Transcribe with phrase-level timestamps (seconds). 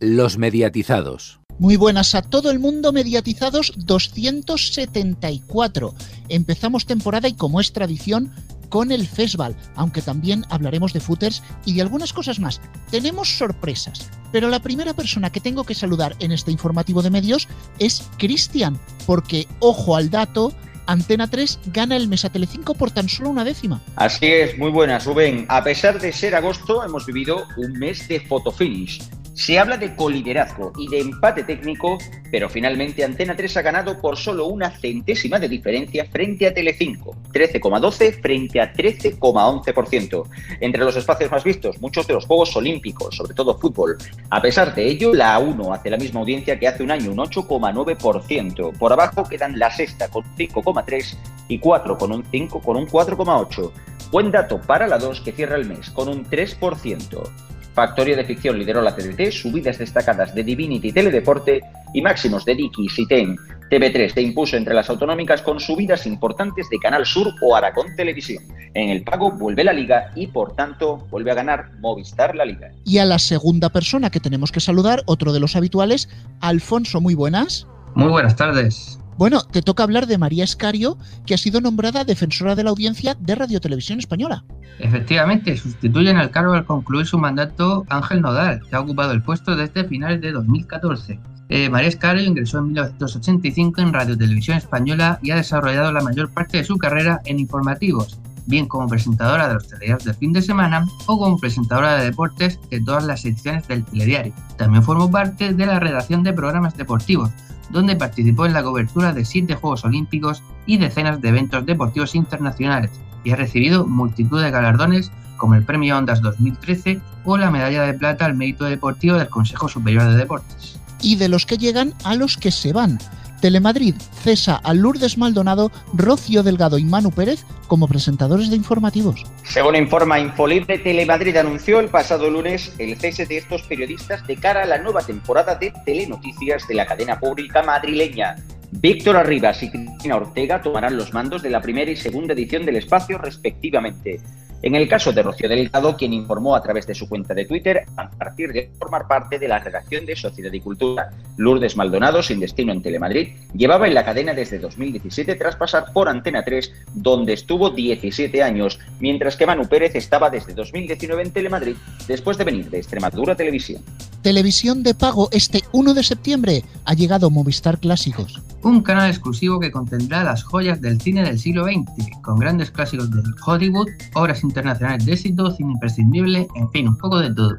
[0.00, 1.38] Los mediatizados.
[1.58, 5.94] Muy buenas a todo el mundo, mediatizados 274.
[6.28, 8.32] Empezamos temporada y como es tradición,
[8.68, 12.60] con el festival, aunque también hablaremos de footers y de algunas cosas más.
[12.90, 17.46] Tenemos sorpresas, pero la primera persona que tengo que saludar en este informativo de medios
[17.78, 20.52] es Cristian, porque ojo al dato,
[20.86, 23.80] Antena 3 gana el Mesa Telecinco por tan solo una décima.
[23.94, 25.46] Así es, muy buenas, Rubén.
[25.48, 29.00] A pesar de ser agosto, hemos vivido un mes de fotofinish
[29.34, 31.98] se habla de coliderazgo y de empate técnico,
[32.30, 37.16] pero finalmente Antena 3 ha ganado por solo una centésima de diferencia frente a Telecinco,
[37.32, 40.28] 13,12 frente a 13,11%.
[40.60, 43.98] Entre los espacios más vistos, muchos de los Juegos Olímpicos, sobre todo fútbol.
[44.30, 47.18] A pesar de ello, la A1 hace la misma audiencia que hace un año, un
[47.18, 48.78] 8,9%.
[48.78, 51.16] Por abajo quedan la sexta con 5,3
[51.48, 53.72] y 4 con un 5 con un 4,8.
[54.12, 57.53] Buen dato para la 2 que cierra el mes con un 3%.
[57.74, 61.60] Factoría de Ficción lideró la TDT, subidas destacadas de Divinity Teledeporte
[61.92, 63.36] y máximos de Dickies y TEN.
[63.68, 68.44] TV3 se impuso entre las autonómicas con subidas importantes de Canal Sur o Aragón Televisión.
[68.74, 72.70] En el pago vuelve la liga y por tanto vuelve a ganar Movistar la liga.
[72.84, 76.08] Y a la segunda persona que tenemos que saludar, otro de los habituales,
[76.40, 77.66] Alfonso, muy buenas.
[77.94, 79.00] Muy buenas tardes.
[79.16, 83.16] Bueno, te toca hablar de María Escario, que ha sido nombrada defensora de la audiencia
[83.20, 84.44] de Radio Televisión Española.
[84.80, 89.22] Efectivamente, sustituye en el cargo al concluir su mandato Ángel Nodal, que ha ocupado el
[89.22, 91.20] puesto desde finales de 2014.
[91.48, 96.32] Eh, María Escario ingresó en 1985 en Radio Televisión Española y ha desarrollado la mayor
[96.32, 100.42] parte de su carrera en informativos, bien como presentadora de los telediarios de fin de
[100.42, 104.32] semana o como presentadora de deportes de todas las secciones del telediario.
[104.56, 107.30] También formó parte de la redacción de programas deportivos,
[107.70, 112.90] donde participó en la cobertura de siete Juegos Olímpicos y decenas de eventos deportivos internacionales,
[113.24, 117.94] y ha recibido multitud de galardones como el Premio Ondas 2013 o la Medalla de
[117.94, 120.78] Plata al Mérito Deportivo del Consejo Superior de Deportes.
[121.00, 122.98] Y de los que llegan a los que se van.
[123.44, 129.22] Telemadrid cesa a Lourdes Maldonado, Rocío Delgado y Manu Pérez como presentadores de informativos.
[129.42, 134.62] Según informa Infolibre, Telemadrid anunció el pasado lunes el cese de estos periodistas de cara
[134.62, 138.36] a la nueva temporada de Telenoticias de la cadena pública madrileña.
[138.70, 142.76] Víctor Arribas y Cristina Ortega tomarán los mandos de la primera y segunda edición del
[142.76, 144.22] espacio respectivamente.
[144.64, 147.84] En el caso de Rocío Delgado, quien informó a través de su cuenta de Twitter
[147.98, 151.10] a partir de formar parte de la redacción de Sociedad y Cultura.
[151.36, 156.08] Lourdes Maldonado, sin destino en Telemadrid, llevaba en la cadena desde 2017 tras pasar por
[156.08, 161.76] Antena 3, donde estuvo 17 años, mientras que Manu Pérez estaba desde 2019 en Telemadrid,
[162.08, 163.82] después de venir de Extremadura Televisión.
[164.22, 168.40] Televisión de pago este 1 de septiembre ha llegado Movistar Clásicos.
[168.62, 173.10] Un canal exclusivo que contendrá las joyas del cine del siglo XX, con grandes clásicos
[173.10, 177.58] de Hollywood, obras internacionales de éxito, cine imprescindible, en fin, un poco de todo.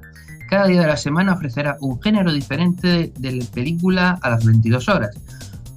[0.49, 4.87] Cada día de la semana ofrecerá un género diferente de la película a las 22
[4.87, 5.17] horas.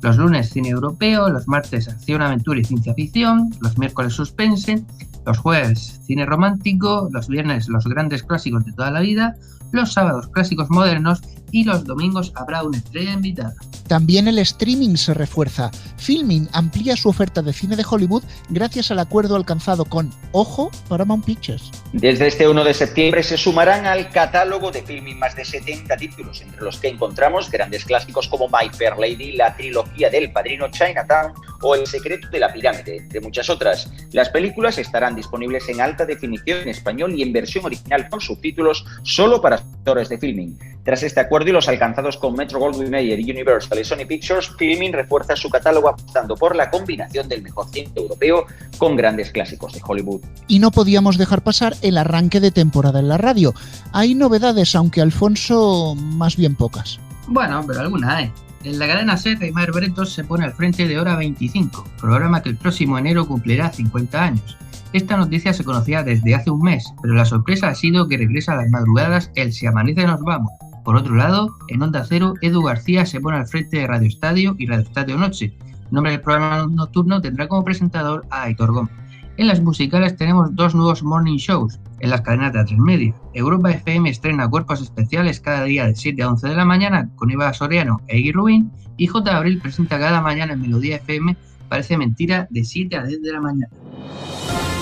[0.00, 4.84] Los lunes cine europeo, los martes acción, aventura y ciencia ficción, los miércoles suspense,
[5.26, 9.34] los jueves cine romántico, los viernes los grandes clásicos de toda la vida,
[9.72, 11.20] los sábados clásicos modernos
[11.50, 13.54] y los domingos habrá una estrella invitada.
[13.86, 15.70] También el streaming se refuerza.
[15.96, 21.24] Filming amplía su oferta de cine de Hollywood gracias al acuerdo alcanzado con, ojo, Paramount
[21.24, 21.70] Pictures.
[21.92, 26.42] Desde este 1 de septiembre se sumarán al catálogo de Filming más de 70 títulos,
[26.42, 31.32] entre los que encontramos grandes clásicos como My Fair Lady, la trilogía del Padrino Chinatown
[31.62, 33.90] o El secreto de la pirámide, entre muchas otras.
[34.12, 38.84] Las películas estarán disponibles en alta definición en español y en versión original con subtítulos
[39.02, 40.58] solo para actores de filming.
[40.88, 44.94] Tras este acuerdo y los alcanzados con Metro Goldwyn Mayer, Universal y Sony Pictures, Filming
[44.94, 48.46] refuerza su catálogo apostando por la combinación del mejor cine europeo
[48.78, 50.22] con grandes clásicos de Hollywood.
[50.46, 53.52] Y no podíamos dejar pasar el arranque de temporada en la radio.
[53.92, 56.98] Hay novedades, aunque Alfonso, más bien pocas.
[57.26, 58.32] Bueno, pero alguna hay.
[58.64, 62.48] En la cadena SER, Aymar Bretos se pone al frente de Hora 25, programa que
[62.48, 64.56] el próximo enero cumplirá 50 años.
[64.94, 68.54] Esta noticia se conocía desde hace un mes, pero la sorpresa ha sido que regresa
[68.54, 70.50] a las madrugadas el Si amanece nos vamos,
[70.88, 74.56] por otro lado, en Onda Cero, Edu García se pone al frente de Radio Estadio
[74.58, 75.52] y Radio Estadio Noche.
[75.70, 78.94] El nombre del programa nocturno tendrá como presentador a Aitor Gómez.
[79.36, 83.14] En las musicales tenemos dos nuevos morning shows en las cadenas de A3 Media.
[83.34, 87.30] Europa FM estrena cuerpos especiales cada día de 7 a 11 de la mañana con
[87.30, 89.36] Eva Soriano e Iggy Rubin y J.
[89.36, 91.36] Abril presenta cada mañana en Melodía FM
[91.68, 93.68] Parece Mentira de 7 a 10 de la mañana.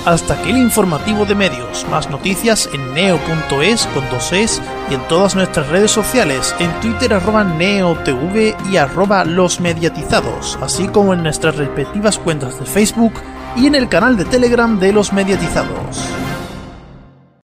[0.06, 1.84] Hasta aquí el informativo de medios.
[1.90, 7.12] Más noticias en neo.es con dos es y en todas nuestras redes sociales, en Twitter
[7.12, 13.14] arroba neotv y arroba los mediatizados, así como en nuestras respectivas cuentas de Facebook
[13.56, 15.98] y en el canal de Telegram de los mediatizados.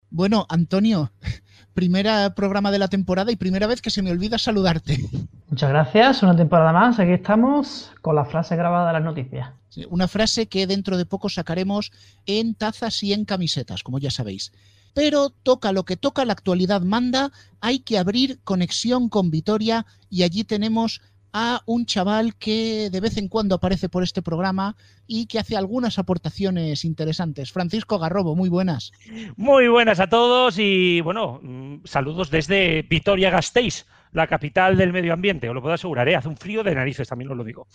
[0.08, 1.12] Bueno, Antonio,
[1.76, 4.96] Primera programa de la temporada y primera vez que se me olvida saludarte.
[5.50, 6.98] Muchas gracias, una temporada más.
[6.98, 9.50] Aquí estamos con la frase grabada de las noticias.
[9.90, 11.92] Una frase que dentro de poco sacaremos
[12.24, 14.54] en tazas y en camisetas, como ya sabéis.
[14.94, 17.30] Pero toca lo que toca, la actualidad manda,
[17.60, 21.02] hay que abrir conexión con Vitoria y allí tenemos
[21.38, 24.74] a un chaval que de vez en cuando aparece por este programa
[25.06, 27.52] y que hace algunas aportaciones interesantes.
[27.52, 28.90] Francisco Garrobo, muy buenas.
[29.36, 35.12] Muy buenas a todos y bueno, mm, saludos desde Vitoria Gasteiz, la capital del medio
[35.12, 36.16] ambiente, os lo puedo asegurar, ¿eh?
[36.16, 37.66] hace un frío de narices, también os lo digo.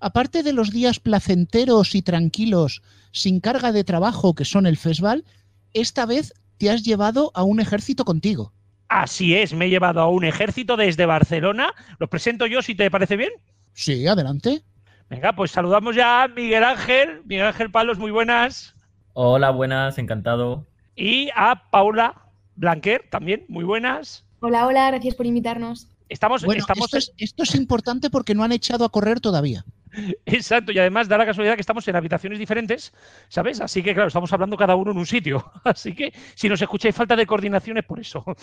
[0.00, 2.80] Aparte de los días placenteros y tranquilos,
[3.12, 5.26] sin carga de trabajo que son el festival,
[5.74, 8.54] esta vez te has llevado a un ejército contigo.
[8.88, 11.72] Así es, me he llevado a un ejército desde Barcelona.
[11.98, 13.32] Los presento yo, si te parece bien.
[13.72, 14.62] Sí, adelante.
[15.08, 17.22] Venga, pues saludamos ya a Miguel Ángel.
[17.24, 18.74] Miguel Ángel Palos, muy buenas.
[19.12, 20.66] Hola, buenas, encantado.
[20.94, 22.14] Y a Paula
[22.54, 24.24] Blanquer, también, muy buenas.
[24.40, 25.88] Hola, hola, gracias por invitarnos.
[26.08, 26.86] Estamos, bueno, estamos...
[26.86, 29.64] Esto, es, esto es importante porque no han echado a correr todavía.
[30.26, 32.92] Exacto, y además da la casualidad que estamos en habitaciones diferentes,
[33.28, 33.60] ¿sabes?
[33.60, 35.50] Así que, claro, estamos hablando cada uno en un sitio.
[35.64, 38.24] Así que si nos escucháis falta de coordinación es por eso.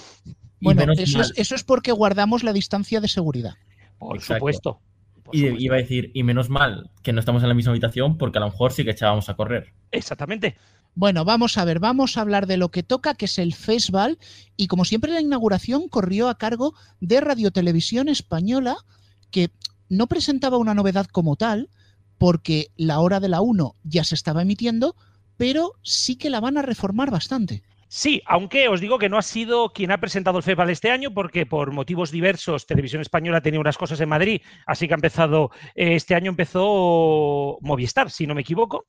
[0.64, 3.56] Bueno, eso es, eso es, porque guardamos la distancia de seguridad.
[4.00, 4.36] Por Exacto.
[4.36, 4.82] supuesto.
[5.22, 5.62] Por y supuesto.
[5.62, 8.42] iba a decir, y menos mal que no estamos en la misma habitación porque a
[8.42, 9.74] lo mejor sí que echábamos a correr.
[9.92, 10.56] Exactamente.
[10.96, 14.20] Bueno, vamos a ver, vamos a hablar de lo que toca, que es el festival,
[14.56, 18.78] y como siempre la inauguración corrió a cargo de Radio Televisión Española,
[19.32, 19.50] que
[19.90, 21.70] no presentaba una novedad como tal,
[22.18, 24.96] porque la hora de la 1 ya se estaba emitiendo,
[25.38, 27.64] pero sí que la van a reformar bastante.
[27.96, 31.14] Sí, aunque os digo que no ha sido quien ha presentado el FEPAL este año,
[31.14, 35.52] porque por motivos diversos Televisión Española tenía unas cosas en Madrid, así que ha empezado,
[35.76, 38.88] eh, este año empezó Movistar, si no me equivoco.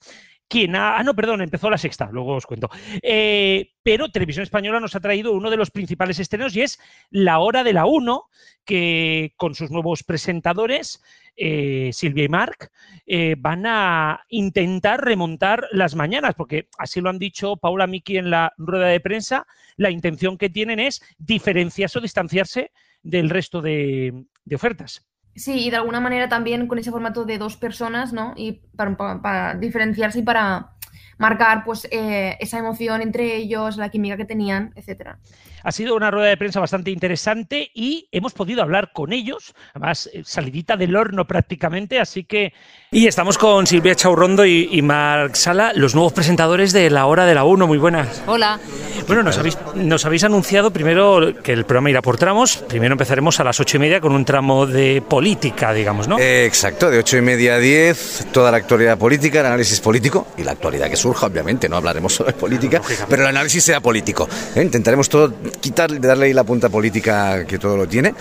[0.49, 2.69] Quien ha, ah, no, perdón, empezó la sexta, luego os cuento.
[3.03, 6.79] Eh, pero Televisión Española nos ha traído uno de los principales estrenos y es
[7.11, 8.25] La Hora de la 1,
[8.65, 11.03] que con sus nuevos presentadores,
[11.37, 12.71] eh, Silvia y Marc,
[13.07, 18.31] eh, van a intentar remontar las mañanas, porque así lo han dicho Paula Miki en
[18.31, 19.47] la rueda de prensa,
[19.77, 22.71] la intención que tienen es diferenciarse o distanciarse
[23.03, 24.25] del resto de
[24.55, 25.07] ofertas.
[25.37, 28.35] Sí, y de alguna manera también con ese formato de dos personas, ¿no?
[28.37, 30.74] Y para, para, diferenciarse y para
[31.19, 35.19] marcar pues eh, esa emoción entre ellos, la química que tenían, etcétera.
[35.65, 40.11] Ha sido una rueda de prensa bastante interesante y hemos podido hablar con ellos, además
[40.13, 42.53] eh, salidita del horno prácticamente, así que...
[42.91, 47.25] Y estamos con Silvia Chaurrondo y, y Marc Sala, los nuevos presentadores de La Hora
[47.25, 48.23] de la 1, muy buenas.
[48.27, 48.61] Hola.
[49.07, 53.41] Bueno, nos habéis, nos habéis anunciado primero que el programa irá por tramos, primero empezaremos
[53.41, 56.19] a las ocho y media con un tramo de política, digamos, ¿no?
[56.19, 60.29] Eh, exacto, de ocho y media a diez, toda la actualidad política, el análisis político
[60.39, 62.81] y la actualidad que surja, obviamente, no hablaremos solo de política,
[63.11, 64.27] pero el análisis sea político.
[64.55, 64.63] ¿eh?
[64.63, 68.15] Intentaremos todo quitar, darle ahí la punta política que todo lo tiene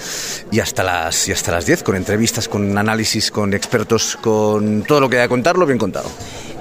[0.52, 5.00] y hasta las y hasta las 10 con entrevistas, con análisis, con expertos, con todo
[5.00, 6.12] lo que haya que contarlo bien contado.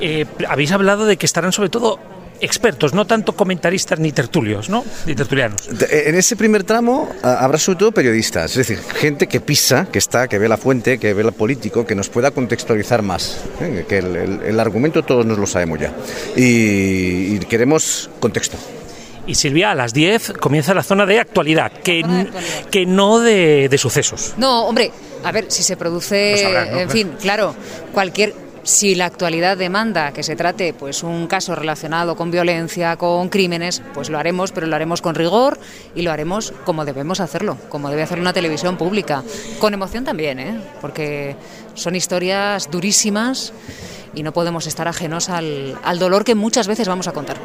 [0.01, 1.99] Eh, habéis hablado de que estarán sobre todo
[2.43, 4.85] expertos, no tanto comentaristas ni tertulios, ¿no?
[5.07, 5.69] Ni tertulianos.
[5.91, 10.29] En ese primer tramo habrá sobre todo periodistas, es decir, gente que pisa, que está,
[10.29, 13.39] que ve la fuente, que ve el político, que nos pueda contextualizar más.
[13.61, 13.87] ¿eh?
[13.89, 15.93] Que el, el, el, argumento todos nos lo sabemos ya.
[16.37, 18.59] Y, y queremos contexto.
[19.27, 22.65] Y Silvia, a las 10 comienza la zona de actualidad, que, de actualidad.
[22.71, 24.35] que no de, de, sucesos.
[24.37, 24.91] No, hombre,
[25.23, 26.81] a ver, si se produce, no sabrán, ¿no?
[26.81, 27.55] en fin, claro,
[27.93, 33.29] cualquier si la actualidad demanda que se trate pues un caso relacionado con violencia, con
[33.29, 35.59] crímenes, pues lo haremos, pero lo haremos con rigor
[35.95, 39.23] y lo haremos como debemos hacerlo, como debe hacer una televisión pública.
[39.59, 40.61] Con emoción también, ¿eh?
[40.81, 41.37] porque
[41.75, 43.53] son historias durísimas
[44.15, 47.39] y no podemos estar ajenos al, al dolor que muchas veces vamos a contar.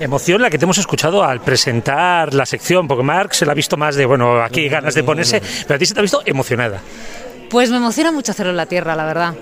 [0.00, 3.54] Emoción la que te hemos escuchado al presentar la sección, porque Marc se la ha
[3.54, 6.22] visto más de, bueno, aquí ganas de ponerse, pero a ti se te ha visto
[6.24, 6.80] emocionada.
[7.50, 9.34] Pues me emociona mucho hacerlo en la tierra, la verdad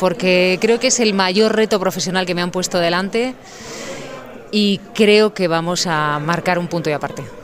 [0.00, 3.34] porque creo que es el mayor reto profesional que me han puesto delante
[4.50, 7.39] y creo que vamos a marcar un punto y aparte.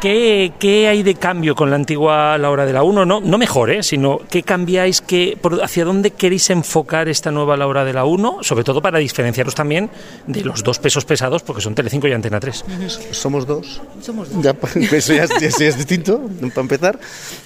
[0.00, 3.04] ¿Qué, ¿Qué, hay de cambio con la antigua La Hora de la 1?
[3.04, 3.82] No, no mejor, ¿eh?
[3.82, 5.02] sino ¿qué cambiáis?
[5.02, 8.38] Qué, por, ¿Hacia dónde queréis enfocar esta nueva La Hora de la 1?
[8.40, 9.90] Sobre todo para diferenciaros también
[10.26, 12.64] de los dos pesos pesados, porque son Telecinco y Antena 3.
[13.10, 13.82] Somos dos.
[14.00, 14.42] Somos dos.
[14.42, 14.56] Ya,
[14.96, 16.98] eso ya, ya, ya es distinto, para empezar.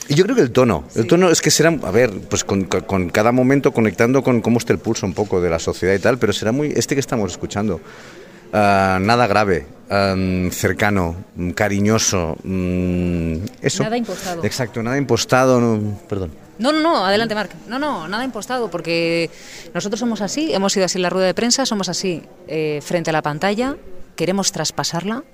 [0.09, 0.85] Y yo creo que el tono.
[0.95, 4.59] El tono es que será, a ver, pues con, con, cada momento conectando con cómo
[4.59, 7.01] está el pulso un poco de la sociedad y tal, pero será muy este que
[7.01, 7.81] estamos escuchando.
[8.55, 11.17] Uh, nada grave, um, cercano,
[11.57, 13.83] cariñoso, um, eso.
[13.83, 14.45] Nada impostado.
[14.45, 16.31] Exacto, nada impostado, no, perdón.
[16.61, 17.51] No, no, no, adelante, Marc.
[17.67, 19.29] No, no, nada impostado, porque
[19.75, 23.11] nosotros somos así, hemos sido así en la rueda de prensa, somos así eh, frente
[23.11, 23.75] a la pantalla,
[24.15, 25.25] queremos traspasarla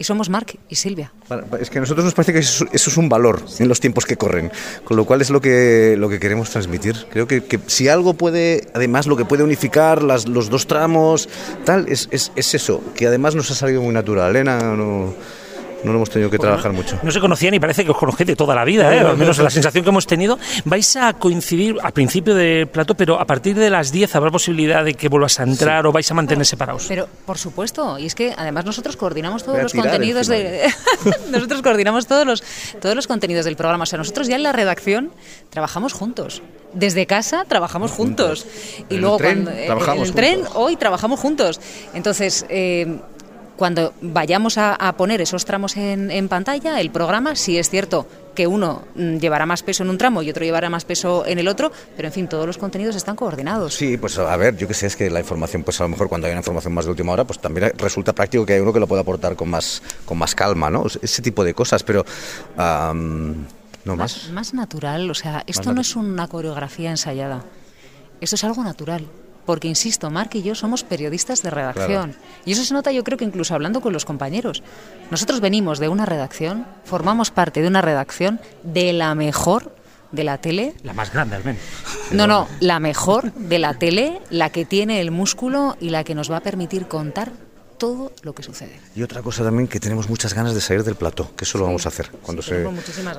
[0.00, 1.12] Y somos Marc y Silvia.
[1.60, 4.16] Es que a nosotros nos parece que eso, es un valor en los tiempos que
[4.16, 4.50] corren,
[4.82, 7.06] con lo cual es lo que, lo que queremos transmitir.
[7.10, 11.28] Creo que, que si algo puede, además lo que puede unificar las, los dos tramos,
[11.66, 14.30] tal, es, es, es, eso, que además nos ha salido muy natural.
[14.30, 15.12] Elena no
[15.84, 16.98] no lo hemos tenido que trabajar mucho.
[17.02, 19.00] No se conocían y parece que os conocéis de toda la vida, ¿eh?
[19.00, 20.38] al menos la sensación que hemos tenido.
[20.64, 24.84] Vais a coincidir al principio del plato, pero a partir de las 10 habrá posibilidad
[24.84, 26.86] de que vuelvas a entrar o vais a mantener separados.
[26.88, 30.70] Pero, por supuesto, y es que además nosotros coordinamos todos los contenidos de...
[31.30, 32.42] nosotros coordinamos todos los,
[32.80, 33.84] todos los contenidos del programa.
[33.84, 35.10] O sea, nosotros ya en la redacción
[35.50, 36.42] trabajamos juntos.
[36.72, 38.46] Desde casa trabajamos juntos.
[38.88, 41.60] Y luego cuando en el tren hoy trabajamos juntos.
[41.94, 43.00] Entonces, eh,
[43.60, 48.84] cuando vayamos a, poner esos tramos en, pantalla, el programa, sí es cierto que uno
[48.94, 51.70] mm, llevará más peso en un tramo y otro llevará más peso en el otro,
[51.94, 53.74] pero en fin, todos los contenidos están coordinados.
[53.74, 56.08] Sí, pues a ver, yo que sé, es que la información, pues a lo mejor
[56.08, 58.72] cuando hay una información más de última hora, pues también resulta práctico que hay uno
[58.72, 60.86] que lo pueda aportar con más, con más calma, ¿no?
[61.02, 62.06] Ese tipo de cosas, pero...
[62.56, 64.30] no más.
[64.30, 67.44] Más natural, o sea, esto no es una coreografía ensayada,
[68.22, 69.06] esto es algo natural
[69.46, 72.14] porque insisto, Mark y yo somos periodistas de redacción.
[72.44, 74.62] Y eso se nota yo creo que incluso hablando con los compañeros.
[75.10, 79.74] Nosotros venimos de una redacción, formamos parte de una redacción de la mejor
[80.12, 80.74] de la tele.
[80.82, 81.62] La más grande, al menos.
[82.10, 86.14] No, no, la mejor de la tele, la que tiene el músculo y la que
[86.14, 87.32] nos va a permitir contar
[87.80, 88.78] todo lo que sucede.
[88.94, 91.64] Y otra cosa también que tenemos muchas ganas de salir del plató, que eso lo
[91.64, 92.68] vamos a hacer cuando se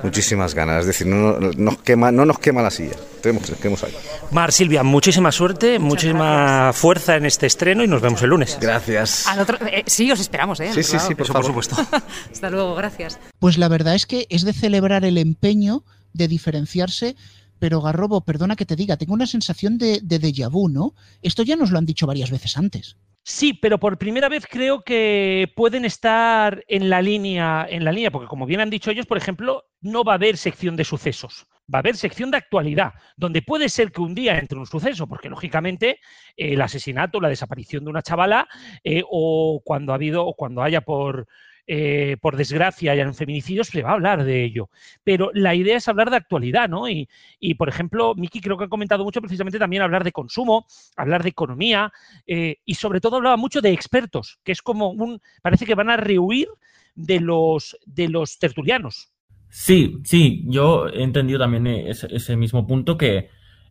[0.02, 0.82] muchísimas ganas.
[0.82, 2.94] Es decir, no, nos quema, no nos quema la silla.
[3.20, 3.92] Tenemos, queremos ahí.
[4.30, 8.56] Mar Silvia, muchísima suerte, muchísima fuerza en este estreno y nos vemos el lunes.
[8.60, 9.26] Gracias.
[9.70, 10.72] Eh, sí, os esperamos, ¿eh?
[10.72, 11.76] Sí, sí, sí, por, por supuesto.
[12.32, 13.18] Hasta luego, gracias.
[13.40, 17.16] Pues la verdad es que es de celebrar el empeño de diferenciarse
[17.58, 20.94] pero Garrobo, perdona que te diga, tengo una sensación de, de déjà vu, ¿no?
[21.22, 22.96] Esto ya nos lo han dicho varias veces antes.
[23.24, 28.10] Sí, pero por primera vez creo que pueden estar en la línea, en la línea,
[28.10, 31.46] porque como bien han dicho ellos, por ejemplo, no va a haber sección de sucesos,
[31.72, 35.06] va a haber sección de actualidad, donde puede ser que un día entre un suceso,
[35.06, 36.00] porque lógicamente
[36.36, 38.48] el asesinato, la desaparición de una chavala,
[38.82, 41.28] eh, o cuando ha habido, o cuando haya por
[41.74, 44.68] eh, por desgracia, hayan feminicidios, se va a hablar de ello.
[45.04, 46.86] Pero la idea es hablar de actualidad, ¿no?
[46.86, 47.08] Y,
[47.56, 50.66] por ejemplo, Miki creo que ha comentado mucho precisamente también hablar de consumo,
[50.98, 51.90] hablar de economía
[52.26, 55.88] eh, y sobre todo hablaba mucho de expertos, que es como un, parece que van
[55.88, 56.48] a rehuir
[56.94, 59.10] de los, de los tertulianos.
[59.48, 63.30] Sí, sí, yo he entendido también ese, mismo punto que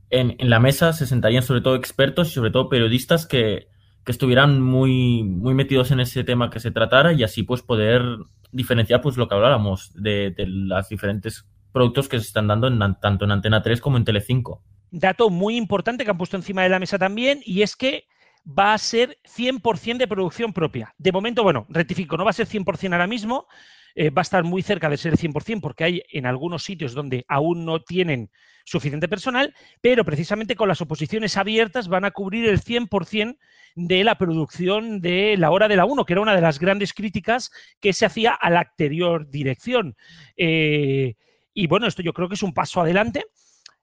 [0.10, 3.68] en, en, la mesa se sentarían sobre todo expertos y sobre todo periodistas que,
[4.04, 8.04] que estuvieran muy, muy metidos en ese tema que se tratara y así pues poder
[8.52, 12.80] diferenciar pues lo que hablábamos de, de los diferentes productos que se están dando en,
[13.02, 14.64] tanto en Antena 3 como en Telecinco.
[14.92, 18.06] Dato muy importante que han puesto encima de la mesa también y es que
[18.48, 20.94] va a ser 100% de producción propia.
[20.98, 23.48] De momento, bueno, rectifico, no va a ser 100% ahora mismo,
[23.96, 27.26] eh, va a estar muy cerca de ser 100% porque hay en algunos sitios donde
[27.28, 28.32] aún no tienen
[28.66, 33.38] suficiente personal, pero precisamente con las oposiciones abiertas van a cubrir el 100%
[33.76, 36.94] de la producción de la hora de la 1, que era una de las grandes
[36.94, 39.96] críticas que se hacía a la anterior dirección.
[40.38, 41.16] Eh,
[41.54, 43.26] y bueno, esto yo creo que es un paso adelante.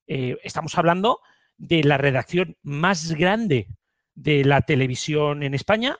[0.06, 1.20] Eh, estamos hablando
[1.56, 3.68] de la redacción más grande
[4.14, 5.99] de la televisión en España,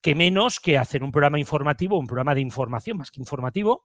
[0.00, 3.84] que menos que hacer un programa informativo, un programa de información más que informativo,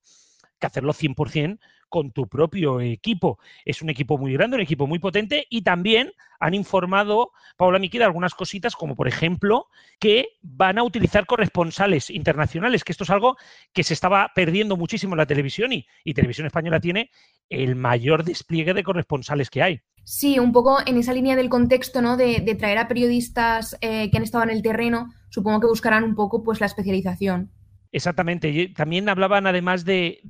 [0.61, 3.37] que hacerlo 100% con tu propio equipo.
[3.65, 7.97] Es un equipo muy grande, un equipo muy potente y también han informado, Paula Miki,
[7.97, 9.67] de algunas cositas, como por ejemplo
[9.99, 13.35] que van a utilizar corresponsales internacionales, que esto es algo
[13.73, 17.09] que se estaba perdiendo muchísimo en la televisión y, Televisión Española tiene
[17.49, 19.81] el mayor despliegue de corresponsales que hay.
[20.03, 22.15] Sí, un poco en esa línea del contexto, ¿no?
[22.15, 26.15] De, traer a periodistas eh, que han estado en el terreno, supongo que buscarán un
[26.15, 27.51] poco pues la especialización.
[27.91, 28.69] Exactamente.
[28.69, 30.21] También hablaban además de,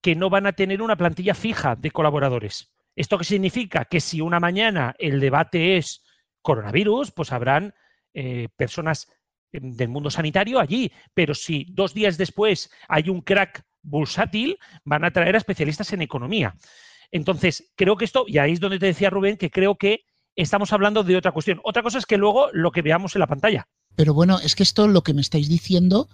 [0.00, 2.72] que no van a tener una plantilla fija de colaboradores.
[2.96, 3.84] ¿Esto qué significa?
[3.84, 6.04] Que si una mañana el debate es
[6.42, 7.74] coronavirus, pues habrán
[8.14, 9.08] eh, personas
[9.52, 15.04] em, del mundo sanitario allí, pero si dos días después hay un crack bursátil, van
[15.04, 16.56] a traer a especialistas en economía.
[17.12, 20.04] Entonces, creo que esto, y ahí es donde te decía Rubén, que creo que
[20.36, 21.60] estamos hablando de otra cuestión.
[21.64, 23.68] Otra cosa es que luego lo que veamos en la pantalla.
[23.96, 26.08] Pero bueno, es que esto lo que me estáis diciendo,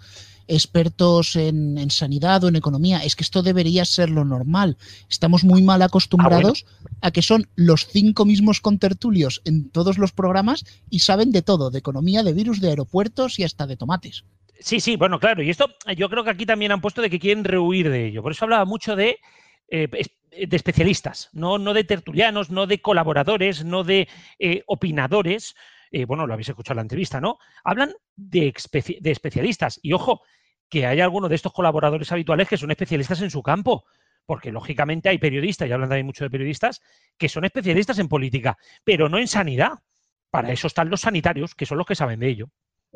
[0.47, 4.77] expertos en, sanidad o en economía, es que esto debería ser lo normal.
[5.09, 10.11] Estamos muy mal acostumbrados ah, a que son los cinco mismos contertulios en todos los
[10.11, 14.25] programas y saben de todo, de economía, de virus, de aeropuertos y hasta de tomates.
[14.59, 15.43] Sí, sí, bueno, claro.
[15.43, 18.23] Y esto yo creo que aquí también han puesto de que quieren rehuir de ello.
[18.23, 19.19] Por eso hablaba mucho de,
[19.69, 24.07] eh, de especialistas, no, no de tertulianos, no de colaboradores, no de
[24.39, 25.55] eh, opinadores,
[25.91, 27.37] eh, bueno, lo habéis escuchado en la entrevista, ¿no?
[27.63, 28.53] Hablan de,
[28.99, 29.79] de especialistas.
[29.81, 30.21] Y ojo,
[30.69, 33.85] que hay algunos de estos colaboradores habituales que son especialistas en su campo.
[34.25, 36.81] Porque lógicamente hay periodistas, y hablan también mucho de periodistas,
[37.17, 39.79] que son especialistas en política, pero no en sanidad.
[40.29, 42.49] Para eso están los sanitarios, que son los que saben de ello.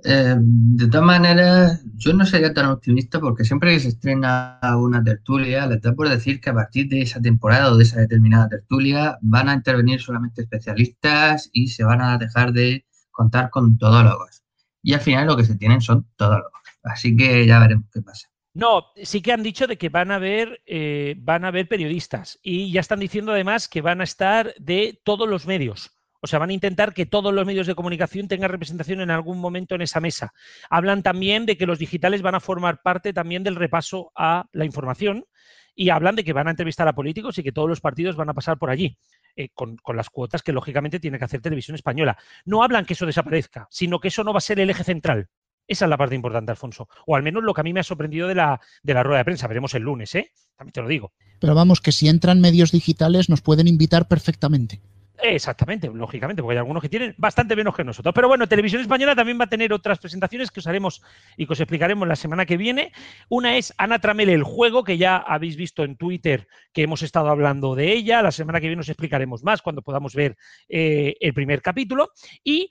[0.03, 5.03] Eh, de todas maneras, yo no sería tan optimista porque siempre que se estrena una
[5.03, 8.49] tertulia, les da por decir que a partir de esa temporada o de esa determinada
[8.49, 14.43] tertulia van a intervenir solamente especialistas y se van a dejar de contar con todólogos.
[14.81, 16.61] Y al final lo que se tienen son todólogos.
[16.83, 18.27] Así que ya veremos qué pasa.
[18.53, 22.39] No, sí que han dicho de que van a ver, eh, van a haber periodistas
[22.41, 25.91] y ya están diciendo además que van a estar de todos los medios.
[26.21, 29.39] O sea, van a intentar que todos los medios de comunicación tengan representación en algún
[29.39, 30.33] momento en esa mesa.
[30.69, 34.65] Hablan también de que los digitales van a formar parte también del repaso a la
[34.65, 35.25] información
[35.73, 38.29] y hablan de que van a entrevistar a políticos y que todos los partidos van
[38.29, 38.97] a pasar por allí.
[39.35, 42.17] Eh, con, las cuotas que lógicamente tiene que hacer Televisión Española.
[42.45, 45.29] No hablan que eso desaparezca, sino que eso no va a ser el eje central.
[45.67, 46.89] Esa es la parte importante, Alfonso.
[47.05, 49.19] O al menos lo que a mí me ha sorprendido de la, de la rueda
[49.19, 49.47] de prensa.
[49.47, 50.31] Veremos el lunes, ¿eh?
[50.57, 51.13] También te lo digo.
[51.39, 54.81] Pero vamos, que si entran medios digitales nos pueden invitar perfectamente.
[55.23, 58.13] Exactamente, lógicamente, porque hay algunos que tienen bastante menos que nosotros.
[58.13, 61.03] Pero bueno, Televisión Española también va a tener otras presentaciones que os haremos
[61.37, 62.91] y que os explicaremos la semana que viene.
[63.29, 67.29] Una es Ana Tramele, el juego, que ya habéis visto en Twitter que hemos estado
[67.29, 68.23] hablando de ella.
[68.23, 70.37] La semana que viene os explicaremos más cuando podamos ver
[70.67, 72.09] eh, el primer capítulo.
[72.43, 72.69] Y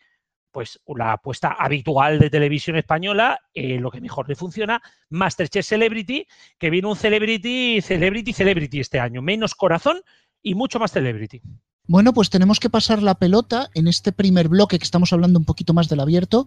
[0.50, 6.26] pues la apuesta habitual de televisión española, eh, lo que mejor le funciona, Masterchef Celebrity,
[6.58, 10.02] que viene un Celebrity, Celebrity, Celebrity este año, menos corazón
[10.42, 11.40] y mucho más Celebrity.
[11.86, 15.44] Bueno, pues tenemos que pasar la pelota en este primer bloque que estamos hablando un
[15.44, 16.46] poquito más del abierto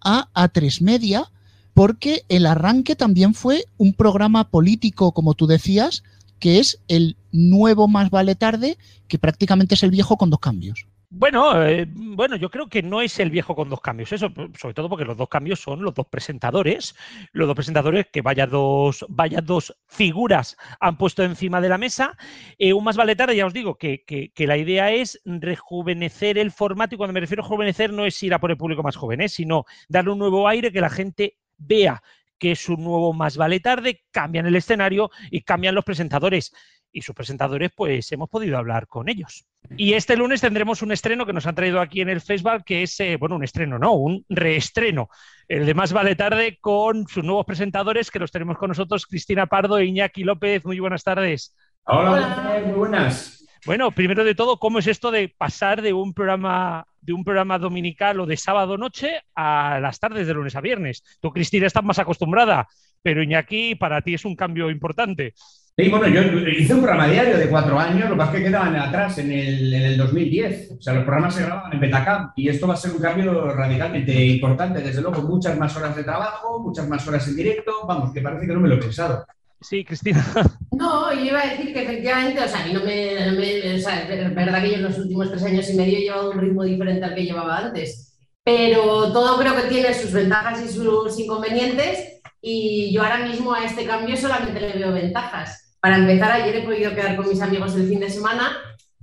[0.00, 1.30] a A3 Media,
[1.74, 6.02] porque el arranque también fue un programa político, como tú decías,
[6.38, 8.78] que es el nuevo Más Vale Tarde,
[9.08, 10.86] que prácticamente es el viejo con dos cambios.
[11.08, 14.28] Bueno, eh, bueno, yo creo que no es el viejo con dos cambios, eso,
[14.58, 16.96] sobre todo porque los dos cambios son los dos presentadores,
[17.32, 22.18] los dos presentadores que vaya dos, vaya dos figuras han puesto encima de la mesa.
[22.58, 26.50] Eh, un más vale tarde, ya os digo, que, que, la idea es rejuvenecer el
[26.50, 28.96] formato, y cuando me refiero a rejuvenecer no es ir a por el público más
[28.96, 32.02] joven, sino darle un nuevo aire, que la gente vea
[32.38, 36.52] que es un nuevo más vale tarde, cambian el escenario y cambian los presentadores
[36.92, 39.46] y sus presentadores, pues hemos podido hablar con ellos.
[39.76, 42.84] Y este lunes tendremos un estreno que nos han traído aquí en el Facebook, que
[42.84, 45.10] es, eh, bueno, un estreno, no, un reestreno,
[45.46, 49.46] el de Más Vale Tarde con sus nuevos presentadores, que los tenemos con nosotros, Cristina
[49.46, 50.64] Pardo e Iñaki López.
[50.64, 51.54] Muy buenas tardes.
[51.84, 53.45] Hola, muy buenas.
[53.66, 57.58] Bueno, primero de todo, ¿cómo es esto de pasar de un programa de un programa
[57.58, 61.02] dominical o de sábado noche a las tardes de lunes a viernes?
[61.20, 62.68] Tú, Cristina, estás más acostumbrada,
[63.02, 65.34] pero Iñaki, para ti es un cambio importante.
[65.76, 69.18] Sí, bueno, yo hice un programa diario de cuatro años, lo es que quedaban atrás
[69.18, 70.70] en el, en el 2010.
[70.78, 73.50] O sea, los programas se grababan en Betacam y esto va a ser un cambio
[73.50, 74.80] radicalmente importante.
[74.80, 77.84] Desde luego, muchas más horas de trabajo, muchas más horas en directo.
[77.86, 79.26] Vamos, que parece que no me lo he pensado.
[79.60, 80.24] Sí, Cristina.
[80.72, 84.02] No, yo iba a decir que efectivamente, o sea, a mí no me, o sea,
[84.02, 86.64] es verdad que yo en los últimos tres años y medio he llevado un ritmo
[86.64, 92.20] diferente al que llevaba antes, pero todo creo que tiene sus ventajas y sus inconvenientes
[92.42, 95.76] y yo ahora mismo a este cambio solamente le veo ventajas.
[95.80, 98.52] Para empezar, ayer he podido quedar con mis amigos el fin de semana,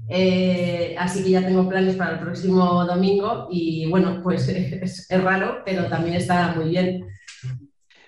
[0.09, 5.61] eh, así que ya tengo planes para el próximo domingo y bueno, pues es, raro,
[5.65, 7.05] pero también está muy bien.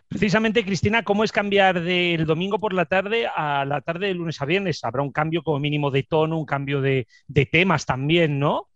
[0.07, 4.41] Precisamente, Cristina, ¿cómo es cambiar del domingo por la tarde a la tarde de lunes
[4.41, 4.83] a viernes?
[4.83, 7.07] Habrá un cambio como mínimo de tono, un cambio de,
[7.51, 8.69] temas también, ¿no?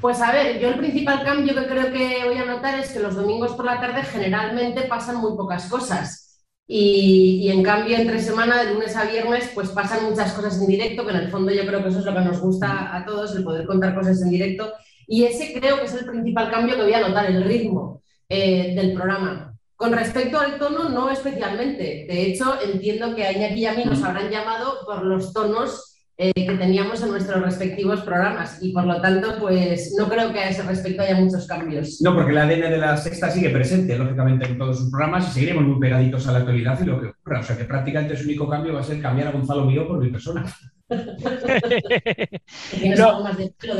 [0.00, 2.98] Pues a ver, yo el principal cambio que creo que voy a notar es que
[2.98, 6.28] los domingos por la tarde generalmente pasan muy pocas cosas.
[6.66, 11.04] Y, en cambio, entre semana, de lunes a viernes, pues pasan muchas cosas en directo,
[11.04, 13.34] que en el fondo yo creo que eso es lo que nos gusta a todos,
[13.36, 14.72] el poder contar cosas en directo.
[15.06, 18.74] Y ese creo que es el principal cambio que voy a notar, el ritmo eh,
[18.74, 19.51] del programa.
[19.82, 22.06] Con respecto al tono, no especialmente.
[22.08, 25.98] De hecho, entiendo que a Iñaki y a mí nos habrán llamado por los tonos
[26.16, 30.38] eh, que teníamos en nuestros respectivos programas y por lo tanto, pues no creo que
[30.38, 32.00] a ese respecto haya muchos cambios.
[32.00, 35.32] No, porque el ADN de la sexta sigue presente, lógicamente, en todos sus programas y
[35.32, 37.40] seguiremos muy pegaditos a la actualidad y lo que ocurra.
[37.40, 39.98] O sea que prácticamente su único cambio va a ser cambiar a Gonzalo Mío por
[39.98, 40.44] mi persona.
[40.90, 40.96] no,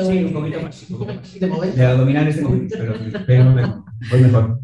[0.04, 0.90] sí, un poquito más.
[0.90, 1.76] Un poquito más.
[1.76, 4.58] De, de dominar este momento, pero, pero mejor, voy mejor.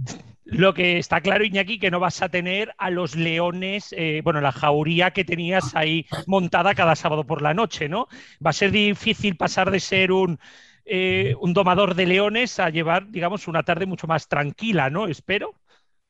[0.51, 4.41] Lo que está claro, Iñaki, que no vas a tener a los leones, eh, bueno,
[4.41, 8.09] la jauría que tenías ahí montada cada sábado por la noche, ¿no?
[8.45, 10.39] Va a ser difícil pasar de ser un,
[10.87, 15.07] eh, un domador de leones a llevar, digamos, una tarde mucho más tranquila, ¿no?
[15.07, 15.53] Espero.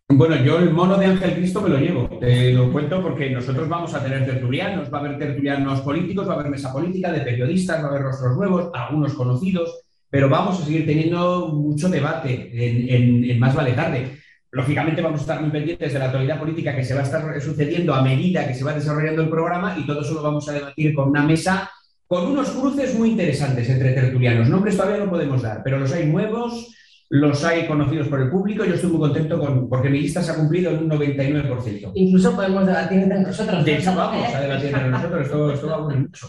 [0.08, 2.08] Bueno, yo el mono de Ángel Cristo me lo llevo.
[2.20, 6.34] Te lo cuento porque nosotros vamos a tener tertulianos, va a haber tertulianos políticos, va
[6.34, 10.60] a haber mesa política de periodistas, va a haber rostros nuevos, algunos conocidos, pero vamos
[10.60, 14.18] a seguir teniendo mucho debate en, en Más Vale Tarde.
[14.50, 17.40] Lógicamente vamos a estar muy pendientes de la actualidad política que se va a estar
[17.40, 20.52] sucediendo a medida que se va desarrollando el programa y todo eso lo vamos a
[20.52, 21.70] debatir con una mesa
[22.08, 24.48] con unos cruces muy interesantes entre tertulianos.
[24.48, 26.74] Nombres todavía no podemos dar, pero los hay nuevos,
[27.10, 28.64] los hay conocidos por el público.
[28.64, 31.92] Yo estoy muy contento con, porque mi lista se ha cumplido en un 99%.
[31.94, 33.62] Incluso podemos debatir entre nosotros.
[33.62, 35.26] De hecho, vamos a debatir entre nosotros.
[35.26, 36.26] Esto, esto va a mucho.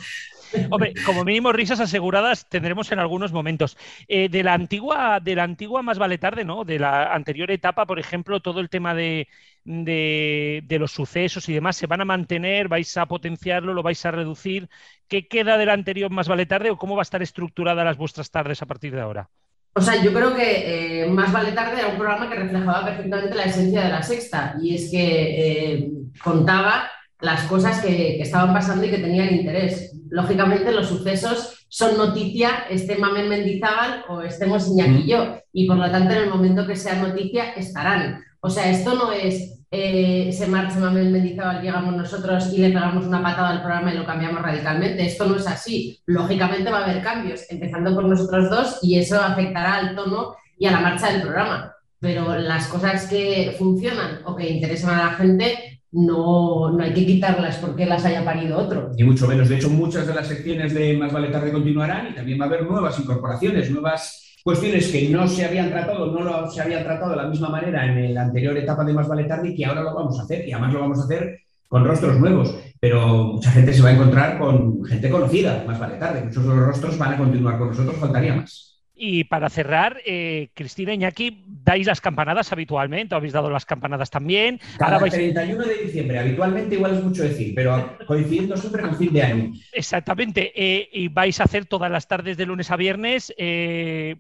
[0.70, 3.78] Hombre, como mínimo risas aseguradas tendremos en algunos momentos.
[4.08, 6.66] Eh, de la antigua, de la antigua más vale tarde, ¿no?
[6.66, 9.28] De la anterior etapa, por ejemplo, todo el tema de,
[9.64, 12.68] de, los sucesos y demás, ¿se van a mantener?
[12.68, 13.74] ¿Vais a potenciarlo?
[13.74, 14.70] ¿Lo vais a reducir?
[15.08, 17.98] ¿Qué queda de la anterior más vale tarde o cómo va a estar estructurada las
[17.98, 19.30] vuestras tardes a partir de ahora?
[19.74, 23.36] O sea, yo creo que eh, Más vale tarde era un programa que reflejaba perfectamente
[23.36, 26.90] la esencia de la sexta y es que eh, contaba
[27.22, 29.96] las cosas que, que, estaban pasando y que tenían interés.
[30.10, 35.78] Lógicamente los sucesos son noticia, esté Mamen Mendizábal o estemos Iñaki y yo, y por
[35.78, 38.24] lo tanto en el momento que sea noticia estarán.
[38.40, 43.06] O sea, esto no es eh, se marcha Mamen Mendizábal, llegamos nosotros y le pegamos
[43.06, 45.06] una patada al programa y lo cambiamos radicalmente.
[45.06, 46.02] Esto no es así.
[46.08, 50.66] Lógicamente va a haber cambios, empezando por nosotros dos, y eso afectará al tono y
[50.66, 51.76] a la marcha del programa.
[52.00, 57.06] Pero las cosas que funcionan o que interesan a la gente no, no hay que
[57.06, 58.92] quitarlas porque las haya parido otro.
[58.96, 59.50] Ni mucho menos.
[59.50, 62.48] De hecho, muchas de las secciones de Más vale tarde continuarán y también va a
[62.48, 67.18] haber nuevas incorporaciones, nuevas cuestiones que no se habían tratado, no se habían tratado de
[67.18, 69.96] la misma manera en la anterior etapa de Más vale tarde y que ahora lo
[69.96, 70.48] vamos a hacer.
[70.48, 72.56] Y además lo vamos a hacer con rostros nuevos.
[72.80, 76.24] Pero mucha gente se va a encontrar con gente conocida, Más vale tarde.
[76.24, 78.69] Muchos de los rostros van a continuar con nosotros, faltaría más.
[79.02, 83.16] Y para cerrar, eh, Cristina Iñaki, ¿dais las campanadas habitualmente?
[83.16, 84.60] ¿Habéis dado las campanadas también?
[84.78, 85.14] Cada vais...
[85.14, 89.54] 31 de diciembre, habitualmente igual es mucho decir, pero coincidiendo siempre con fin de año.
[89.72, 90.52] Exactamente.
[90.54, 93.34] Eh, y vais a hacer todas las tardes de lunes a viernes.
[93.38, 94.18] Eh,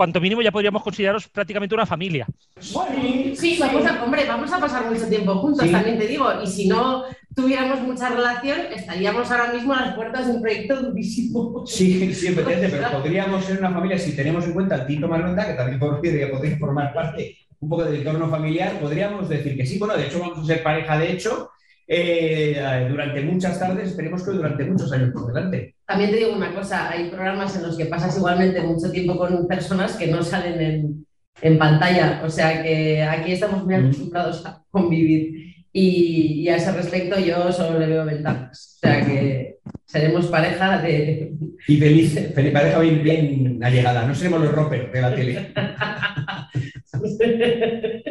[0.00, 2.26] cuanto mínimo ya podríamos consideraros prácticamente una familia.
[2.58, 5.70] Sí, sí, vamos a, hombre, vamos a pasar mucho tiempo juntos, sí.
[5.70, 10.26] también te digo, y si no tuviéramos mucha relación, estaríamos ahora mismo a las puertas
[10.26, 11.66] de un proyecto durísimo.
[11.66, 15.46] Sí, sí, efectivamente, pero podríamos ser una familia si tenemos en cuenta al Tito Marmenta,
[15.46, 19.78] que también podría, podría formar parte un poco del entorno familiar, podríamos decir que sí,
[19.78, 21.50] bueno, de hecho vamos a ser pareja de hecho,
[21.86, 25.74] eh, durante muchas tardes, esperemos que durante muchos años por delante.
[25.90, 29.48] También te digo una cosa, hay programas en los que pasas igualmente mucho tiempo con
[29.48, 31.06] personas que no salen en,
[31.42, 35.52] en pantalla, o sea que aquí estamos muy acostumbrados a convivir.
[35.72, 40.80] Y, y, a ese respecto yo solo le veo ventajas, o sea que seremos pareja
[40.80, 41.32] de...
[41.66, 45.52] Y feliz, feliz pareja bien, bien allegada, no seremos los rompers de la tele.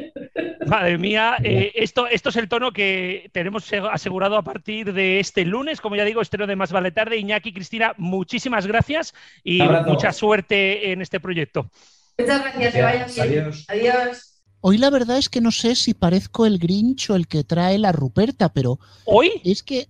[0.70, 5.46] Madre mía, eh, esto, esto es el tono que tenemos asegurado a partir de este
[5.46, 5.82] lunes.
[5.82, 7.18] Como ya digo, estreno de Más Vale Tarde.
[7.18, 11.70] Iñaki, Cristina, muchísimas gracias y mucha suerte en este proyecto.
[12.18, 13.22] Muchas gracias, que vayan bien.
[13.22, 13.66] Adiós.
[13.68, 14.26] Adiós.
[14.62, 17.78] Hoy la verdad es que no sé si parezco el Grinch o el que trae
[17.78, 19.32] la Ruperta, pero ¿Hoy?
[19.46, 19.88] es que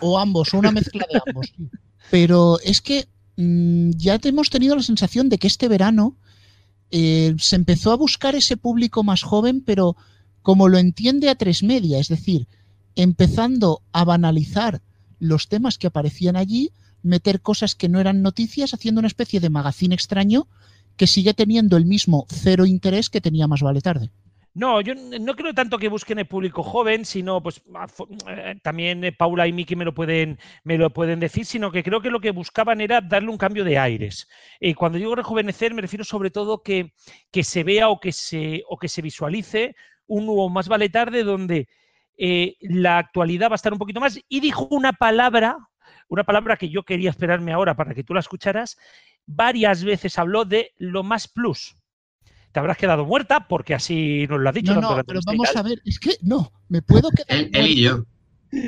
[0.00, 1.52] o, o ambos, o una mezcla de ambos.
[2.10, 6.16] Pero es que mmm, ya hemos tenido la sensación de que este verano
[6.96, 9.96] eh, se empezó a buscar ese público más joven, pero
[10.42, 12.46] como lo entiende a tres media, es decir,
[12.94, 14.80] empezando a banalizar
[15.18, 16.70] los temas que aparecían allí,
[17.02, 20.46] meter cosas que no eran noticias, haciendo una especie de magazine extraño
[20.96, 24.12] que sigue teniendo el mismo cero interés que tenía más vale tarde.
[24.56, 27.60] No, yo no creo tanto que busquen el público joven, sino pues
[28.28, 31.82] eh, también eh, Paula y Miki me lo pueden me lo pueden decir, sino que
[31.82, 34.28] creo que lo que buscaban era darle un cambio de aires.
[34.60, 36.92] Y cuando digo rejuvenecer me refiero sobre todo que,
[37.32, 39.74] que se vea o que se o que se visualice
[40.06, 41.68] un nuevo más vale tarde donde
[42.16, 44.20] eh, la actualidad va a estar un poquito más.
[44.28, 45.56] Y dijo una palabra,
[46.08, 48.78] una palabra que yo quería esperarme ahora para que tú la escucharas,
[49.26, 51.74] varias veces habló de lo más plus
[52.54, 54.74] te habrás quedado muerta porque así nos lo ha dicho.
[54.76, 57.26] No, no, pero vamos a ver, es que no, me puedo quedar.
[57.28, 58.04] él, él, y yo.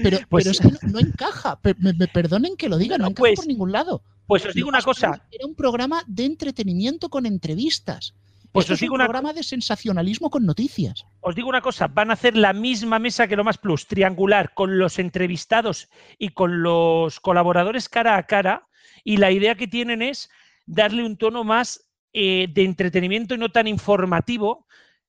[0.03, 3.05] Pero, pues, pero es que no, no encaja, me, me, perdonen que lo diga, no,
[3.05, 4.03] no encaja pues, por ningún lado.
[4.27, 5.23] Pues os digo una cosa.
[5.31, 8.13] Era un programa de entretenimiento con entrevistas.
[8.51, 11.07] Pues Esto os digo es un una programa de sensacionalismo con noticias.
[11.21, 14.53] Os digo una cosa, van a hacer la misma mesa que lo más plus, triangular,
[14.53, 18.67] con los entrevistados y con los colaboradores cara a cara,
[19.05, 20.29] y la idea que tienen es
[20.67, 24.67] darle un tono más eh, de entretenimiento y no tan informativo,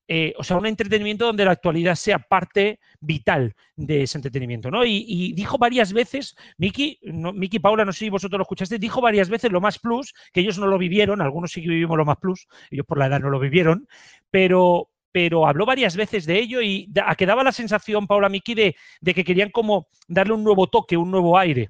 [0.09, 4.85] eh, o sea, un entretenimiento donde la actualidad sea parte vital de ese entretenimiento, ¿no?
[4.85, 9.01] Y, y dijo varias veces, Miki, Miki Paula, no sé si vosotros lo escuchaste, dijo
[9.01, 12.05] varias veces lo más plus, que ellos no lo vivieron, algunos sí que vivimos lo
[12.05, 13.85] más plus, ellos por la edad no lo vivieron,
[14.31, 18.55] pero, pero habló varias veces de ello y da, que daba la sensación, Paula Miki,
[18.55, 21.67] de, de que querían como darle un nuevo toque, un nuevo aire,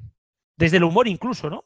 [0.56, 1.66] desde el humor incluso, ¿no?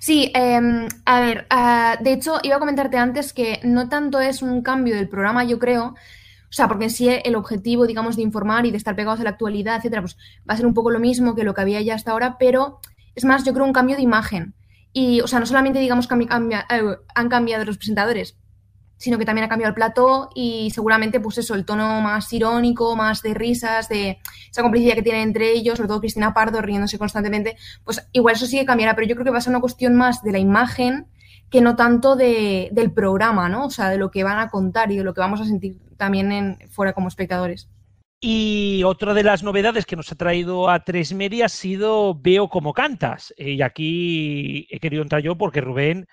[0.00, 4.42] Sí, eh, a ver, uh, de hecho iba a comentarte antes que no tanto es
[4.42, 5.94] un cambio del programa, yo creo,
[6.54, 9.30] sea, porque en sí el objetivo, digamos, de informar y de estar pegados a la
[9.30, 10.16] actualidad, etcétera, pues
[10.48, 12.78] va a ser un poco lo mismo que lo que había ya hasta ahora, pero
[13.16, 14.54] es más, yo creo un cambio de imagen.
[14.92, 18.36] Y, o sea, no solamente, digamos, eh, han cambiado los presentadores,
[18.96, 22.96] sino que también ha cambiado el plató y seguramente, pues eso, el tono más irónico,
[22.96, 24.18] más de risas, de
[24.50, 28.46] esa complicidad que tienen entre ellos, sobre todo Cristina Pardo riéndose constantemente, pues igual eso
[28.46, 30.38] sí que cambiará, pero yo creo que va a ser una cuestión más de la
[30.38, 31.06] imagen
[31.50, 33.66] que no tanto de, del programa, ¿no?
[33.66, 35.78] O sea, de lo que van a contar y de lo que vamos a sentir
[35.96, 37.68] también en, fuera como espectadores.
[38.20, 42.48] Y otra de las novedades que nos ha traído a Tres Media ha sido Veo
[42.48, 43.34] como cantas.
[43.36, 46.06] Eh, y aquí he querido entrar yo porque Rubén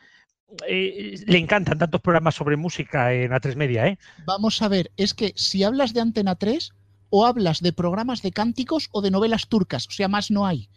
[0.68, 3.98] eh, le encantan tantos programas sobre música en A3 Media, ¿eh?
[4.26, 6.74] Vamos a ver, es que si hablas de Antena 3,
[7.10, 10.70] o hablas de programas de cánticos o de novelas turcas, o sea, más no hay.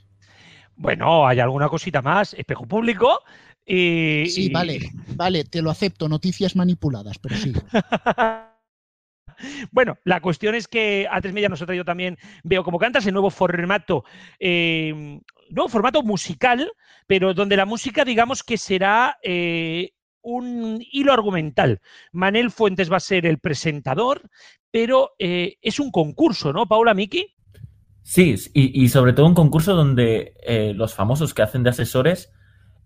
[0.76, 3.20] Bueno, hay alguna cosita más, espejo público.
[3.66, 7.52] Y, sí, vale, vale, te lo acepto, noticias manipuladas, pero sí.
[9.70, 13.12] Bueno, la cuestión es que A3 Media nos ha traído también Veo como cantas, el
[13.12, 14.04] nuevo formato,
[14.38, 16.70] eh, nuevo formato musical
[17.06, 21.80] pero donde la música, digamos que será eh, un hilo argumental.
[22.12, 24.30] Manel Fuentes va a ser el presentador,
[24.70, 27.34] pero eh, es un concurso, ¿no, Paula Miki?
[28.02, 32.30] Sí, y, sobre todo un concurso donde eh, los famosos que hacen de asesores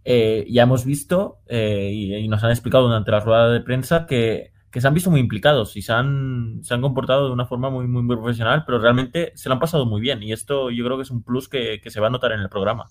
[0.05, 4.95] ya hemos visto y, nos han explicado durante la rueda de prensa que, se han
[4.95, 8.65] visto muy implicados y se han, se han comportado de una forma muy, muy, profesional,
[8.67, 10.23] pero realmente se lo han pasado muy bien.
[10.23, 12.49] Y esto yo creo que es un plus que se va a notar en el
[12.49, 12.87] programa.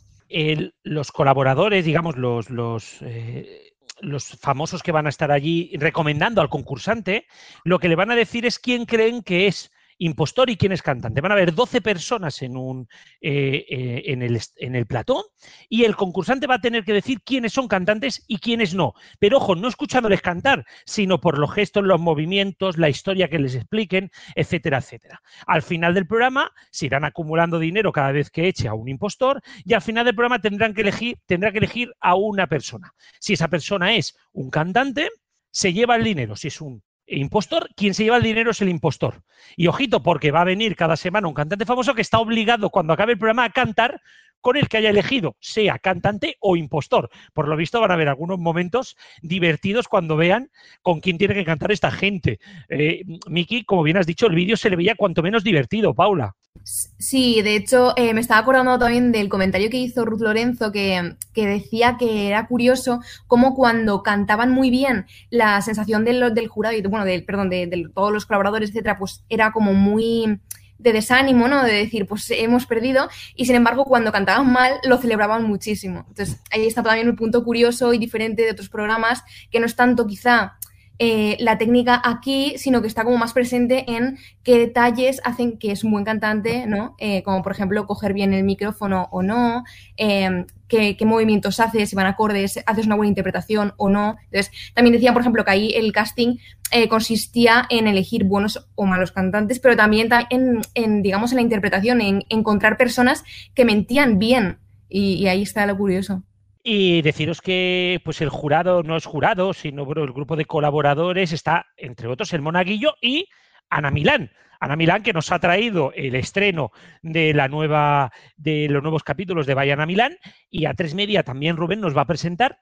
[0.84, 6.50] Los colaboradores, digamos, los, los, eh, los famosos que van a estar allí recomendando al
[6.50, 7.28] concursante,
[7.64, 10.82] lo que le van a decir es quién creen que es impostor y quién es
[10.82, 11.22] cantante.
[11.22, 12.88] Van a haber 12 personas en, un,
[13.22, 15.24] eh, eh, en, el, en el platón
[15.70, 18.94] y el concursante va a tener que decir quiénes son cantantes y quiénes no.
[19.20, 23.56] Pero ojo, no escuchándoles cantar, sino por los gestos, los movimientos, la historia que les
[23.56, 25.22] expliquen, etcétera, etcétera.
[25.46, 29.42] Al final del programa se irán acumulando dinero cada vez que eche a un impostor
[29.64, 32.94] y al final del programa tendrán que elegir, tendrá que elegir a una persona.
[33.20, 35.10] Si esa persona es un cantante,
[35.52, 36.36] se lleva el dinero.
[36.36, 39.24] Si es un impostor, quien se lleva el dinero es el impostor.
[39.56, 42.94] Y ojito, porque va a venir cada semana un cantante famoso que está obligado cuando
[42.94, 44.02] acabe el programa a cantar
[44.42, 47.10] con el que haya elegido, sea cantante o impostor.
[47.34, 50.50] Por lo visto van a haber algunos momentos divertidos cuando vean
[50.82, 52.40] con quién tiene que cantar esta gente.
[52.70, 56.36] Eh, Miki, como bien has dicho, el vídeo se le veía cuanto menos divertido, Paula.
[56.64, 61.16] Sí, de hecho, eh, me estaba acordando también del comentario que hizo Ruth Lorenzo, que,
[61.34, 66.82] decía que era curioso cómo cuando cantaban muy bien la sensación del, del jurado, y
[66.82, 70.40] bueno, del, perdón, de, todos los colaboradores, etcétera, pues era como muy
[70.78, 71.64] de desánimo, ¿no?
[71.64, 76.06] De decir, pues hemos perdido, y sin embargo, cuando cantaban mal, lo celebraban muchísimo.
[76.08, 79.76] Entonces, ahí está también un punto curioso y diferente de otros programas, que no es
[79.76, 80.58] tanto quizá
[81.00, 85.72] eh, la técnica aquí, sino que está como más presente en qué detalles hacen que
[85.72, 86.96] es un buen cantante, ¿no?
[86.98, 89.64] Eh, como por ejemplo coger bien el micrófono o no,
[89.96, 94.18] em, qué, movimientos haces, si van acordes, haces una buena interpretación o no.
[94.26, 96.38] Entonces, también decían, por ejemplo, que ahí el casting
[96.72, 102.02] eh, consistía en elegir buenos o malos cantantes, pero también en, digamos, en la interpretación,
[102.02, 104.60] en encontrar personas que mentían bien.
[104.90, 106.24] y ahí está lo curioso.
[106.70, 111.32] Y deciros que pues el jurado no es jurado, sino bueno, el grupo de colaboradores
[111.32, 113.30] está, entre otros, el Monaguillo y
[113.70, 114.32] Ana Milán.
[114.60, 119.46] Ana Milán, que nos ha traído el estreno de la nueva, de los nuevos capítulos
[119.46, 120.18] de Bayana Milán,
[120.50, 122.60] y a tres media también Rubén nos va a presentar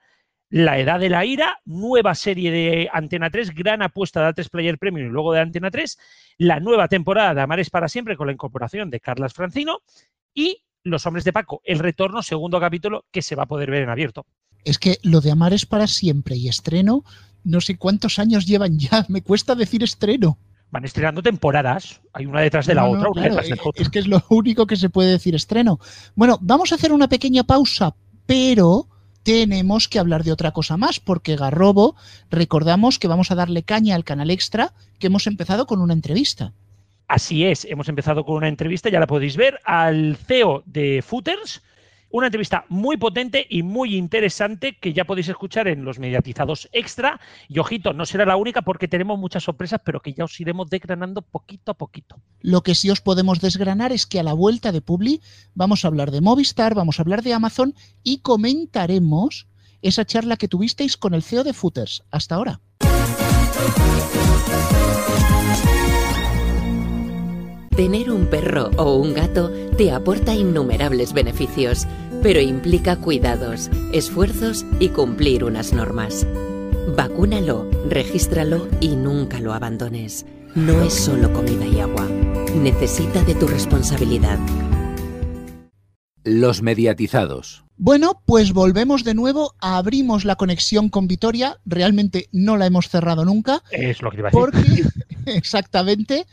[0.49, 4.77] La Edad de la Ira, nueva serie de Antena 3, gran apuesta de A3 Player
[4.77, 5.97] Premium y luego de Antena 3,
[6.37, 9.79] la nueva temporada de Amares para siempre con la incorporación de Carlas Francino
[10.31, 13.83] y los hombres de Paco, el retorno, segundo capítulo, que se va a poder ver
[13.83, 14.25] en abierto.
[14.63, 17.03] Es que lo de amar es para siempre y estreno,
[17.43, 20.37] no sé cuántos años llevan ya, me cuesta decir estreno.
[20.71, 24.67] Van estrenando temporadas, hay una detrás de la otra, eh, Es que es lo único
[24.67, 25.79] que se puede decir estreno.
[26.15, 27.95] Bueno, vamos a hacer una pequeña pausa,
[28.25, 28.87] pero
[29.23, 31.95] tenemos que hablar de otra cosa más, porque Garrobo,
[32.29, 36.53] recordamos que vamos a darle caña al canal extra, que hemos empezado con una entrevista.
[37.07, 41.61] Así es, hemos empezado con una entrevista, ya la podéis ver, al CEO de Footers,
[42.09, 47.19] una entrevista muy potente y muy interesante que ya podéis escuchar en los mediatizados extra.
[47.47, 50.69] Y ojito, no será la única porque tenemos muchas sorpresas, pero que ya os iremos
[50.69, 52.21] desgranando poquito a poquito.
[52.39, 55.21] Lo que sí os podemos desgranar es que a la vuelta de Publi
[55.53, 59.47] vamos a hablar de Movistar, vamos a hablar de Amazon y comentaremos
[59.81, 62.03] esa charla que tuvisteis con el CEO de Footers.
[62.11, 62.61] Hasta ahora.
[67.75, 71.85] Tener un perro o un gato te aporta innumerables beneficios,
[72.23, 76.25] pero implica cuidados, esfuerzos y cumplir unas normas.
[76.95, 80.25] Vacúnalo, regístralo y nunca lo abandones.
[80.55, 82.07] no es solo comida y agua.
[82.55, 84.39] Necesita de tu responsabilidad.
[86.23, 87.65] Los mediatizados.
[87.75, 93.25] Bueno, pues volvemos de nuevo, abrimos la conexión con Vitoria, realmente no la hemos cerrado
[93.25, 93.63] nunca.
[93.69, 94.85] Es lo que iba a decir.
[94.85, 94.85] Porque,
[95.37, 96.25] exactamente,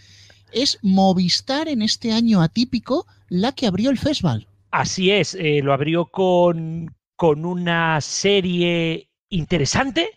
[0.52, 4.46] es Movistar en este año atípico la que abrió el festival.
[4.70, 10.10] Así es, eh, lo abrió con, con, una serie interesante,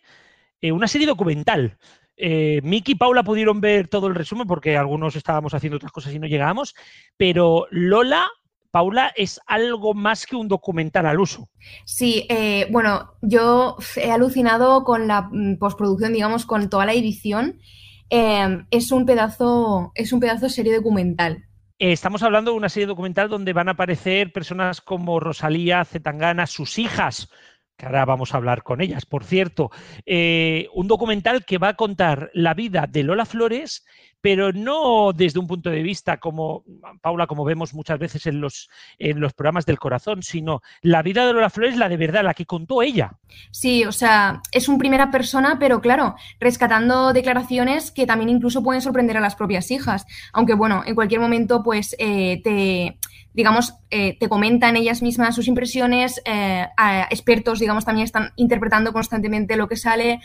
[0.61, 1.77] eh, una serie documental.
[2.17, 6.13] Eh, Miki y Paula pudieron ver todo el resumen porque algunos estábamos haciendo otras cosas
[6.13, 6.73] y no llegábamos,
[7.17, 8.29] pero Lola
[8.75, 11.47] Paula, es algo más que un documental al uso.
[11.85, 17.61] Sí, eh, bueno, yo he alucinado con la mm, postproducción, digamos, con toda la edición.
[18.09, 21.45] Eh, es un pedazo, es un pedazo de serie documental.
[21.79, 26.47] Eh, estamos hablando de una serie documental donde van a aparecer personas como Rosalía, Zetangana,
[26.47, 27.29] sus hijas,
[27.77, 29.71] que ahora vamos a hablar con ellas, por cierto.
[30.05, 33.85] un documental que va a contar la vida de Lola Flores
[34.25, 36.63] pero no desde un punto de vista como,
[36.99, 41.27] Paula, como vemos muchas veces en los, en los programas del corazón, sino la vida
[41.27, 43.19] de Lola Flores, la de verdad, la que contó ella.
[43.51, 48.81] Sí, o sea, es un primera persona, pero claro, rescatando declaraciones que también incluso pueden
[48.81, 52.97] sorprender a las propias hijas, aunque bueno, en cualquier momento pues eh, te
[53.35, 56.65] digamos, eh, te comentan ellas mismas sus impresiones, eh,
[57.09, 60.21] expertos, digamos, también están interpretando constantemente lo que sale,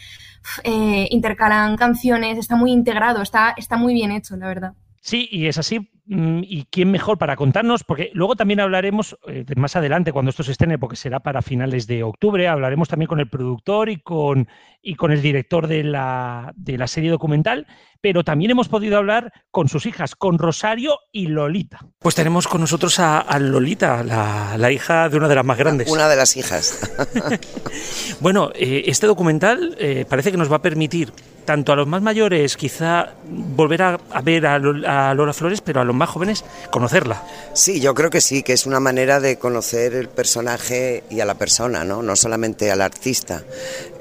[0.65, 4.75] eh, intercalan canciones, está muy integrado, está, está muy bien hecho, la verdad.
[5.01, 5.91] Sí, y es así.
[6.13, 7.85] Mm, ¿Y quién mejor para contarnos?
[7.85, 9.17] Porque luego también hablaremos
[9.55, 13.21] más adelante, cuando esto se estrene, porque será para finales de octubre, hablaremos también con
[13.21, 14.49] el productor y con,
[14.83, 17.65] y con el director de la, de la serie documental
[18.01, 21.81] pero también hemos podido hablar con sus hijas, con Rosario y Lolita.
[21.99, 25.91] Pues tenemos con nosotros a, Lolita, la, hija de una de las más grandes.
[25.91, 26.91] Una de las hijas.
[28.21, 31.13] bueno, eh, este documental eh, parece que nos va a permitir
[31.45, 35.85] tanto a los más mayores quizá volver a, ver a, a, Lola Flores, pero a
[35.85, 37.23] los más jóvenes conocerla.
[37.53, 41.25] Sí, yo creo que sí, que es una manera de conocer el personaje y a
[41.25, 43.45] la persona, no, no solamente al artista,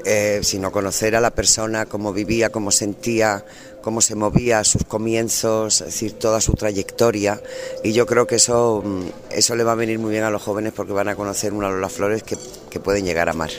[0.05, 3.45] eh, sino conocer a la persona, cómo vivía, cómo sentía,
[3.81, 7.41] cómo se movía, sus comienzos, es decir, toda su trayectoria.
[7.83, 10.41] Y yo creo que eso, mm, eso le va a venir muy bien a los
[10.41, 12.37] jóvenes porque van a conocer una de las flores que,
[12.69, 13.51] que pueden llegar a amar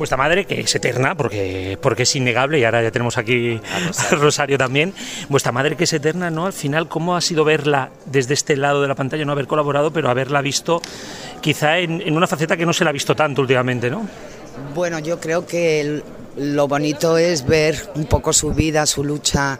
[0.00, 3.60] vuestra madre, que es eterna, porque, porque es innegable, y ahora ya tenemos aquí
[4.10, 4.56] a Rosario.
[4.56, 4.94] también,
[5.28, 6.46] vuestra madre que es eterna, ¿no?
[6.46, 9.92] Al final, ¿cómo ha sido verla desde este lado de la pantalla, no haber colaborado,
[9.92, 10.80] pero haberla visto
[11.42, 14.08] quizá en, en una faceta que no se la ha visto tanto últimamente, ¿no?
[14.74, 16.02] Bueno, yo creo que
[16.36, 19.58] lo bonito es ver un poco su vida, su lucha,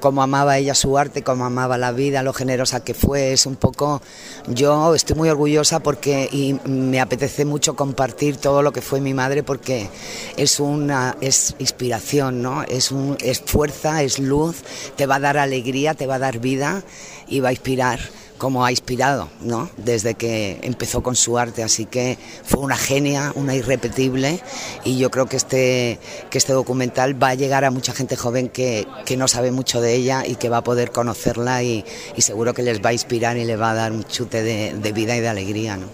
[0.00, 3.32] cómo amaba ella su arte, cómo amaba la vida, lo generosa que fue.
[3.32, 4.02] Es un poco.
[4.46, 9.14] Yo estoy muy orgullosa porque y me apetece mucho compartir todo lo que fue mi
[9.14, 9.88] madre porque
[10.36, 12.62] es una es inspiración, ¿no?
[12.62, 14.56] Es, un, es fuerza, es luz,
[14.96, 16.82] te va a dar alegría, te va a dar vida
[17.26, 18.00] y va a inspirar
[18.40, 19.68] como ha inspirado, ¿no?
[19.76, 24.40] Desde que empezó con su arte, así que fue una genia, una irrepetible
[24.82, 26.00] y yo creo que este,
[26.30, 29.82] que este documental va a llegar a mucha gente joven que, que no sabe mucho
[29.82, 31.84] de ella y que va a poder conocerla y,
[32.16, 34.72] y, seguro que les va a inspirar y les va a dar un chute de,
[34.72, 35.88] de vida y de alegría, ¿no?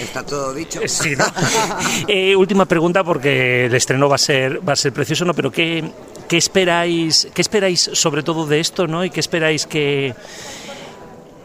[0.00, 0.80] Está todo dicho.
[0.86, 1.24] Sí, ¿no?
[2.06, 5.34] eh, última pregunta porque el estreno va a ser va a ser precioso, ¿no?
[5.34, 5.90] Pero qué,
[6.28, 9.04] qué esperáis qué esperáis sobre todo de esto, ¿no?
[9.04, 10.14] Y qué esperáis que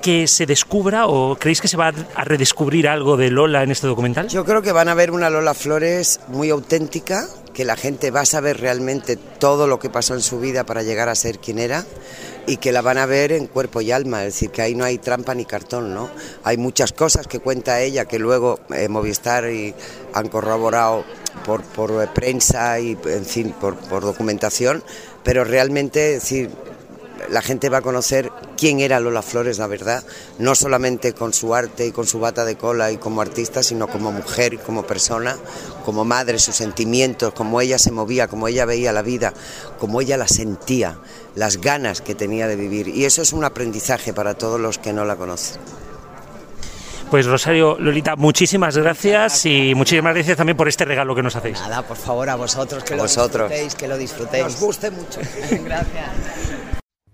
[0.03, 3.87] que se descubra o creéis que se va a redescubrir algo de Lola en este
[3.87, 4.27] documental?
[4.27, 8.21] Yo creo que van a ver una Lola Flores muy auténtica, que la gente va
[8.21, 11.57] a saber realmente todo lo que pasó en su vida para llegar a ser quien
[11.57, 11.85] era
[12.45, 14.83] y que la van a ver en cuerpo y alma, es decir, que ahí no
[14.83, 16.09] hay trampa ni cartón, ¿no?
[16.43, 19.73] Hay muchas cosas que cuenta ella que luego eh, Movistar y
[20.13, 21.05] han corroborado
[21.45, 24.83] por, por prensa y, en fin, por, por documentación,
[25.23, 26.49] pero realmente, es decir,
[27.29, 28.29] la gente va a conocer
[28.63, 30.05] quién era Lola Flores, la verdad,
[30.39, 33.89] no solamente con su arte y con su bata de cola y como artista, sino
[33.89, 35.35] como mujer, como persona,
[35.83, 39.33] como madre, sus sentimientos, cómo ella se movía, cómo ella veía la vida,
[39.79, 40.97] cómo ella la sentía,
[41.35, 42.87] las ganas que tenía de vivir.
[42.87, 45.59] Y eso es un aprendizaje para todos los que no la conocen.
[47.11, 51.59] Pues Rosario, Lolita, muchísimas gracias y muchísimas gracias también por este regalo que nos hacéis.
[51.59, 54.45] Nada, por favor, a vosotros que lo disfrutéis, que lo disfrutéis.
[54.45, 55.19] Os guste mucho.
[55.65, 56.07] gracias.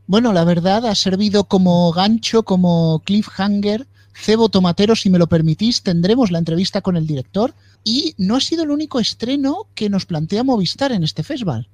[0.10, 3.86] Bueno, la verdad ha servido como gancho, como cliffhanger.
[4.16, 7.54] Cebo Tomatero, si me lo permitís, tendremos la entrevista con el director
[7.84, 11.70] y no ha sido el único estreno que nos plantea Movistar en este festival.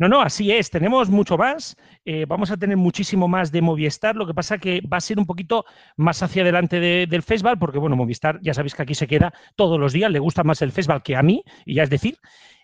[0.00, 0.68] No, no, así es.
[0.68, 1.76] Tenemos mucho más.
[2.04, 4.16] Eh, vamos a tener muchísimo más de Movistar.
[4.16, 5.64] Lo que pasa que va a ser un poquito
[5.96, 9.78] más hacia adelante del festival, porque bueno, Movistar ya sabéis que aquí se queda todos
[9.78, 10.10] los días.
[10.10, 12.18] Le gusta más el festival que a mí, y ya es decir.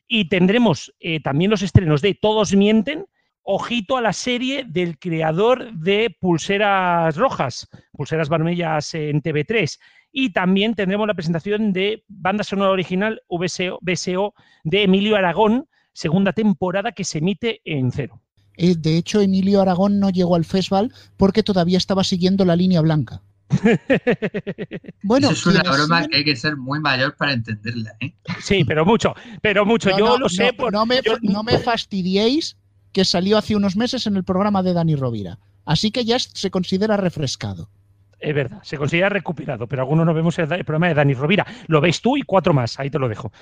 [0.08, 3.06] Y tendremos eh, también los estrenos de Todos mienten,
[3.42, 9.78] ojito a la serie del creador de Pulseras Rojas, Pulseras Barmellas en TV3.
[10.12, 14.34] Y también tendremos la presentación de banda sonora original VSO, BSO
[14.64, 18.20] de Emilio Aragón, segunda temporada que se emite en cero.
[18.56, 22.82] Eh, de hecho, Emilio Aragón no llegó al festival porque todavía estaba siguiendo la línea
[22.82, 23.22] blanca.
[25.02, 27.96] bueno, Eso es una broma que hay que ser muy mayor para entenderla.
[28.00, 28.14] ¿eh?
[28.40, 29.90] Sí, pero mucho, pero mucho.
[29.90, 30.52] No, yo no, lo sé.
[30.58, 32.56] No, no me, no me fastidiéis
[32.92, 35.38] que salió hace unos meses en el programa de Dani Rovira.
[35.64, 37.70] Así que ya se considera refrescado.
[38.18, 41.46] Es verdad, se considera recuperado, pero algunos no vemos el, programa de Dani Rovira.
[41.66, 43.32] Lo veis tú y cuatro más, ahí te lo dejo.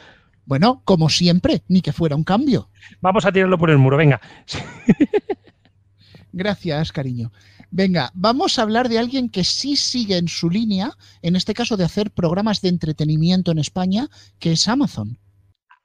[0.46, 2.70] Bueno, como siempre, ni que fuera un cambio.
[3.00, 4.20] Vamos a tirarlo por el muro, venga.
[6.32, 7.30] Gracias, cariño.
[7.70, 10.92] Venga, vamos a hablar de alguien que sí sigue en su línea,
[11.22, 15.18] en este caso de hacer programas de entretenimiento en España, que es Amazon.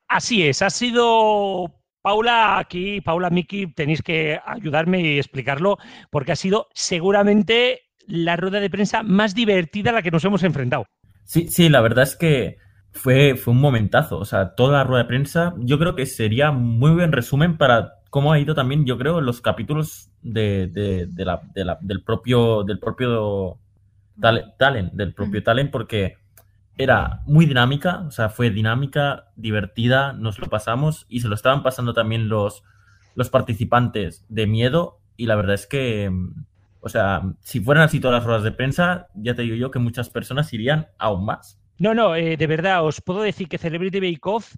[0.08, 5.80] Así es, ha sido Paula, aquí, Paula, Miki, tenéis que ayudarme y explicarlo,
[6.12, 10.44] porque ha sido seguramente la rueda de prensa más divertida a la que nos hemos
[10.44, 10.86] enfrentado.
[11.24, 12.58] Sí, sí, la verdad es que
[12.92, 14.20] fue, fue un momentazo.
[14.20, 17.94] O sea, toda la rueda de prensa, yo creo que sería muy buen resumen para
[18.12, 21.42] cómo ha ido también, yo creo, los capítulos de, de, la,
[21.82, 23.58] del propio, del propio
[24.60, 26.18] talent, del propio talent, porque
[26.78, 31.64] era muy dinámica, o sea, fue dinámica, divertida, nos lo pasamos y se lo estaban
[31.64, 32.64] pasando también los,
[33.16, 36.12] los participantes de miedo y la verdad es que,
[36.82, 39.80] o sea, si fueran así todas las ruedas de prensa, ya te digo yo que
[39.80, 41.60] muchas personas irían aún más.
[41.78, 44.56] No, no, eh, de verdad, os puedo decir que Celebrity Bake Off,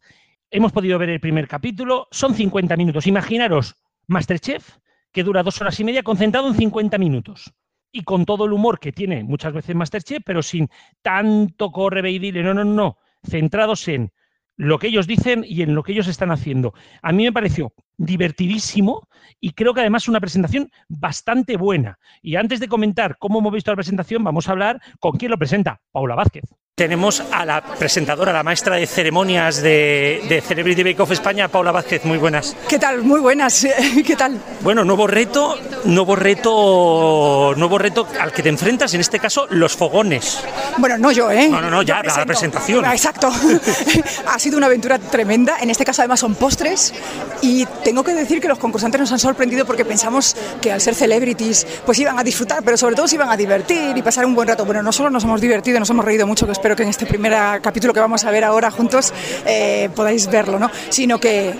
[0.49, 3.05] hemos podido ver el primer capítulo, son 50 minutos.
[3.05, 3.75] Imaginaros
[4.07, 4.77] Masterchef,
[5.11, 7.53] que dura dos horas y media, concentrado en 50 minutos
[7.97, 10.69] y con todo el humor que tiene muchas veces Masterchef, pero sin
[11.01, 14.11] tanto corre y dile, no, no, no, centrados en
[14.55, 16.73] lo que ellos dicen y en lo que ellos están haciendo.
[17.01, 19.07] A mí me pareció divertidísimo
[19.39, 21.99] y creo que además una presentación bastante buena.
[22.21, 25.37] Y antes de comentar cómo hemos visto la presentación, vamos a hablar con quién lo
[25.37, 26.45] presenta, Paula Vázquez.
[26.77, 31.71] Tenemos a la presentadora, la maestra de ceremonias de, de Celebrity Bake Off España, Paula
[31.71, 32.05] Vázquez.
[32.05, 32.55] Muy buenas.
[32.69, 33.01] ¿Qué tal?
[33.01, 33.65] Muy buenas.
[34.05, 34.39] ¿Qué tal?
[34.61, 39.75] Bueno, nuevo reto, nuevo reto, nuevo reto al que te enfrentas, en este caso, los
[39.75, 40.43] fogones.
[40.77, 41.49] Bueno, no yo, ¿eh?
[41.49, 42.85] No, no, no, ya, la presentación.
[42.85, 43.31] Exacto.
[44.27, 45.57] ha sido una aventura tremenda.
[45.59, 46.93] En este caso, además, son postres.
[47.41, 50.93] Y tengo que decir que los concursantes nos han sorprendido porque pensamos que al ser
[50.93, 54.35] celebrities, pues iban a disfrutar, pero sobre todo se iban a divertir y pasar un
[54.35, 54.65] buen rato.
[54.65, 57.05] Bueno, no solo nos hemos divertido, nos hemos reído mucho, que espero que en este
[57.05, 59.13] primer capítulo que vamos a ver ahora juntos
[59.45, 60.69] eh, podáis verlo, ¿no?
[60.89, 61.55] Sino que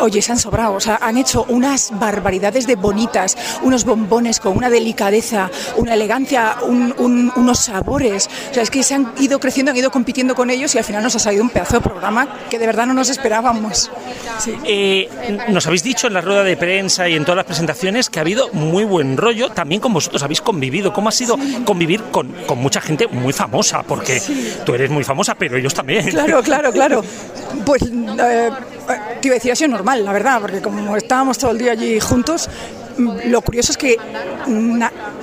[0.00, 4.56] oye, se han sobrado, o sea, han hecho unas barbaridades de bonitas, unos bombones con
[4.56, 8.28] una delicadeza, una elegancia, unos sabores.
[8.50, 10.84] O sea, es que se han ido creciendo, han ido compitiendo con ellos y al
[10.84, 13.90] final nos ha salido un pedazo de programa que de verdad no nos esperábamos.
[14.64, 15.08] Eh,
[15.48, 18.22] nos habéis dicho en la rueda de prensa y en todas las presentaciones que ha
[18.22, 20.92] habido muy buen rollo, también con vosotros habéis convivido.
[20.92, 23.84] ¿Cómo ha sido convivir con, mucha gente muy famosa?
[23.84, 24.20] Porque
[24.66, 26.10] tú eres muy famosa, pero ellos también.
[26.10, 27.04] Claro, claro, claro.
[27.64, 28.50] Pues eh,
[29.20, 31.72] te iba a decir, ha sido normal, la verdad, porque como estábamos todo el día
[31.72, 32.48] allí juntos,
[33.00, 33.96] lo curioso es que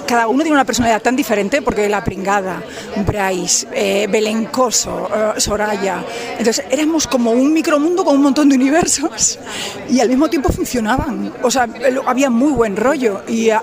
[0.07, 2.63] cada uno tiene una personalidad tan diferente, porque la pringada,
[3.05, 6.03] Bryce, eh, Belencoso, eh, Soraya.
[6.37, 9.39] Entonces éramos como un micromundo con un montón de universos
[9.89, 11.33] y al mismo tiempo funcionaban.
[11.43, 11.67] O sea,
[12.05, 13.61] había muy buen rollo y a,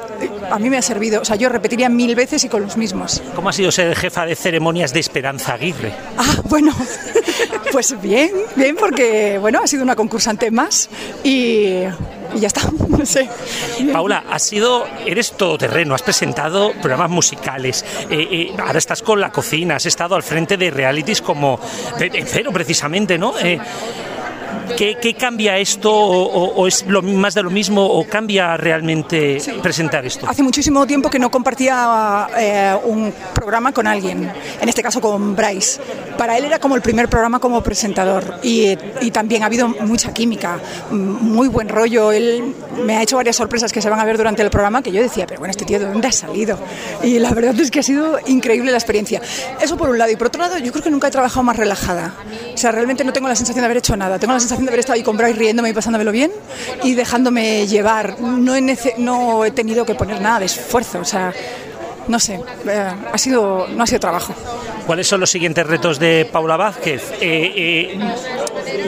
[0.51, 1.23] a mí me ha servido.
[1.23, 3.23] O sea, yo repetiría mil veces y con los mismos.
[3.35, 5.93] ¿Cómo ha sido ser jefa de ceremonias de Esperanza Aguirre?
[6.19, 6.75] Ah, bueno.
[7.73, 10.89] Pues bien, bien, porque bueno, ha sido una concursante más
[11.25, 11.81] y,
[12.35, 13.29] ya está, no sé.
[13.93, 19.31] Paula, has sido, eres todoterreno, has presentado programas musicales, eh, eh, ahora estás con la
[19.31, 21.61] cocina, has estado al frente de realities como
[21.99, 23.39] de, cero precisamente, ¿no?
[23.39, 23.59] Eh,
[24.77, 30.27] ¿Qué, cambia esto o, es lo más de lo mismo o cambia realmente presentar esto?
[30.29, 35.37] Hace muchísimo tiempo que no compartía eh, un programa con alguien, en este caso con
[35.37, 35.81] Bryce.
[36.19, 40.13] Para él era como el primer programa como presentador y, y también ha habido mucha
[40.13, 40.59] química,
[40.91, 42.13] muy buen rollo.
[42.13, 42.55] Él
[42.85, 45.03] me ha hecho varias sorpresas que se van a ver durante el programa que yo
[45.03, 46.59] decía, pero bueno, este tío de dónde ha salido.
[47.03, 49.21] Y la verdad es que ha sido increíble la experiencia.
[49.61, 50.11] Eso por un lado.
[50.11, 52.15] Y por otro lado, yo creo que nunca he trabajado más relajada.
[52.55, 54.19] O sea, realmente no tengo la sensación de haber hecho nada.
[54.19, 56.33] Tengo la sensación de haber estado ahí con Bryce riéndome y pasándomelo bien
[56.83, 58.21] y dejándome llevar.
[58.21, 61.01] No he, no he tenido que poner nada de esfuerzo.
[61.01, 61.33] O sea,
[62.09, 64.35] no sé, eh, ha sido, no ha sido trabajo.
[64.87, 67.13] ¿Cuáles son los siguientes retos de Paula Vázquez?
[67.21, 67.99] Eh, eh,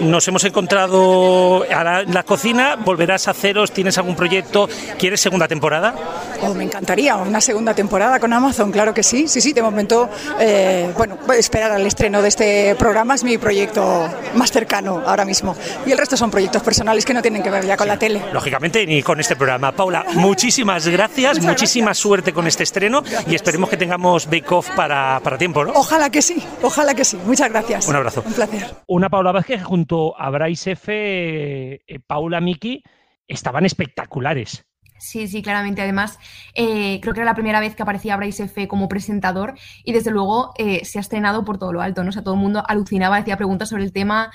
[0.00, 4.68] nos hemos encontrado en la cocina, volverás a haceros, tienes algún proyecto,
[4.98, 5.94] ¿quieres segunda temporada?
[6.42, 10.08] Oh, me encantaría una segunda temporada con Amazon, claro que sí, sí, sí, de momento,
[10.38, 15.56] eh, bueno, esperar al estreno de este programa es mi proyecto más cercano ahora mismo
[15.84, 18.22] y el resto son proyectos personales que no tienen que ver ya con la tele.
[18.32, 19.72] Lógicamente ni con este programa.
[19.72, 25.20] Paula, muchísimas gracias, muchísima suerte con este estreno y esperemos que tengamos Bake Off para,
[25.22, 25.72] para tiempo, ¿no?
[25.74, 27.18] Ojalá que sí, ojalá que sí.
[27.24, 27.88] Muchas gracias.
[27.88, 28.22] Un abrazo.
[28.24, 28.74] Un placer.
[28.86, 32.82] Una Paula Vázquez junto a Bryce F, eh, Paula Miki,
[33.28, 34.64] estaban espectaculares.
[34.98, 35.82] Sí, sí, claramente.
[35.82, 36.18] Además,
[36.54, 39.54] eh, creo que era la primera vez que aparecía Bryce F como presentador
[39.84, 42.08] y desde luego eh, se ha estrenado por todo lo alto, ¿no?
[42.08, 44.30] O sea, todo el mundo alucinaba, hacía preguntas sobre el tema.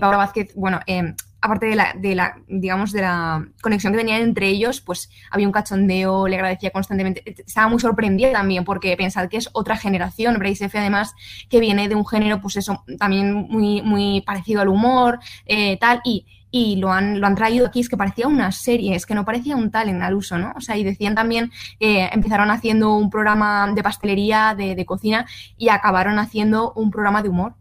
[0.00, 0.80] Paula Vázquez, bueno,
[1.46, 5.46] aparte de la, de la, digamos, de la conexión que tenían entre ellos, pues había
[5.46, 7.22] un cachondeo, le agradecía constantemente.
[7.24, 10.38] Estaba muy sorprendida también porque pensad que es otra generación.
[10.38, 11.14] Bryce F, además,
[11.48, 16.00] que viene de un género, pues eso, también muy, muy parecido al humor, eh, tal,
[16.04, 19.14] y, y lo han, lo han traído aquí, es que parecía una serie, es que
[19.14, 20.52] no parecía un talent al uso, ¿no?
[20.56, 25.26] O sea, y decían también que empezaron haciendo un programa de pastelería, de, de cocina,
[25.56, 27.54] y acabaron haciendo un programa de humor.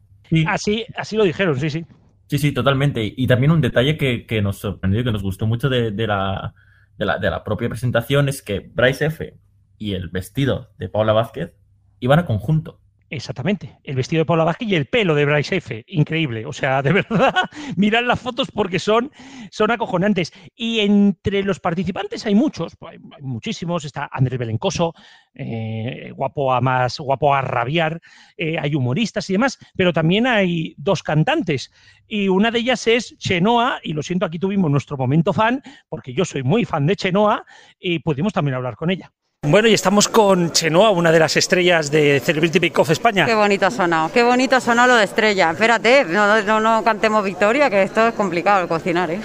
[0.48, 1.86] Así, así lo dijeron, sí, sí.
[2.28, 3.14] Sí, sí, totalmente.
[3.16, 6.08] Y también un detalle que, que nos sorprendió y que nos gustó mucho de, de,
[6.08, 6.56] la,
[6.98, 9.38] de, la, de la propia presentación es que Bryce F.
[9.78, 11.54] y el vestido de Paula Vázquez
[12.00, 12.82] iban a conjunto.
[13.12, 15.84] Exactamente, el vestido de Paula Vázquez y el pelo de Bryce F.
[15.88, 16.44] Increíble.
[16.48, 17.36] O sea, de verdad,
[17.76, 19.12] mirad las fotos porque son,
[19.52, 20.34] son acojonantes.
[20.56, 23.86] Y entre los participantes hay muchos, pues, hay, muchísimos.
[23.86, 24.96] Está Andrés Belencoso,
[25.36, 28.02] eh, guapo a más, guapo a rabiar.
[28.38, 31.72] Eh, hay humoristas y demás, pero también hay dos cantantes.
[32.08, 36.14] Y una de ellas es Chenoa, y lo siento, aquí tuvimos nuestro momento fan, porque
[36.14, 37.46] yo soy muy fan de Chenoa,
[37.80, 39.12] y pudimos también hablar con ella.
[39.48, 43.26] Bueno, y estamos con Chenoa, una de las estrellas de Celebrity Bake Off España.
[43.26, 45.52] Qué bonito ha sonado, qué bonito sonado lo de estrella.
[45.52, 49.20] Espérate, no, no, no cantemos victoria, que esto es complicado el cocinar, ¿eh?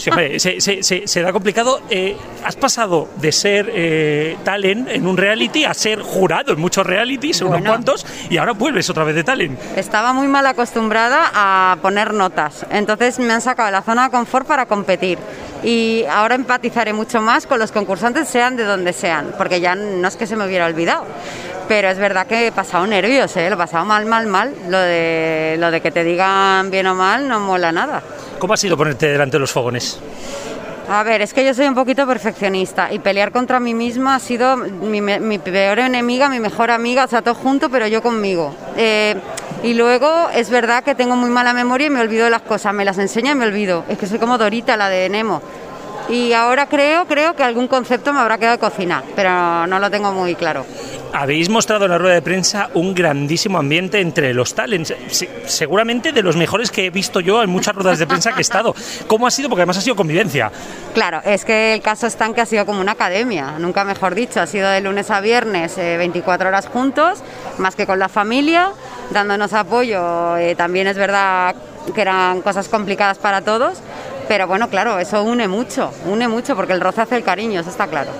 [0.00, 1.82] Sí, hombre, se, se, se, se, da complicado.
[1.90, 6.86] Eh, has pasado de ser eh, talent en un reality a ser jurado en muchos
[6.86, 7.58] realities, bueno.
[7.58, 9.58] unos cuantos, y ahora vuelves otra vez de talent.
[9.76, 14.10] Estaba muy mal acostumbrada a poner notas, entonces me han sacado de la zona de
[14.10, 15.18] confort para competir
[15.62, 20.06] y ahora empatizaré mucho más con los concursantes, sean de donde sean, porque ya no
[20.08, 21.04] es que se me hubiera olvidado.
[21.68, 23.48] Pero es verdad que he pasado nervios, ¿eh?
[23.48, 24.54] lo he pasado mal, mal, mal.
[24.68, 28.02] Lo de, lo de que te digan bien o mal no mola nada.
[28.38, 29.98] ¿Cómo ha sido ponerte delante de los fogones?
[30.88, 34.18] A ver, es que yo soy un poquito perfeccionista y pelear contra mí misma ha
[34.20, 38.54] sido mi, mi peor enemiga, mi mejor amiga, o sea, todo junto, pero yo conmigo.
[38.76, 39.16] Eh,
[39.64, 42.72] y luego es verdad que tengo muy mala memoria y me olvido de las cosas,
[42.72, 43.84] me las enseña y me olvido.
[43.88, 45.42] Es que soy como Dorita, la de Nemo.
[46.08, 49.90] Y ahora creo, creo que algún concepto me habrá quedado de cocina, pero no lo
[49.90, 50.64] tengo muy claro.
[51.12, 54.94] Habéis mostrado en la rueda de prensa un grandísimo ambiente entre los talents,
[55.46, 58.42] seguramente de los mejores que he visto yo en muchas ruedas de prensa que he
[58.42, 58.74] estado.
[59.06, 59.48] ¿Cómo ha sido?
[59.48, 60.52] Porque además ha sido convivencia.
[60.94, 64.14] Claro, es que el caso está en que ha sido como una academia, nunca mejor
[64.14, 67.20] dicho, ha sido de lunes a viernes, eh, 24 horas juntos,
[67.58, 68.70] más que con la familia,
[69.10, 70.36] dándonos apoyo.
[70.36, 71.54] Eh, también es verdad
[71.94, 73.78] que eran cosas complicadas para todos,
[74.28, 77.70] pero bueno, claro, eso une mucho, une mucho porque el roce hace el cariño, eso
[77.70, 78.10] está claro.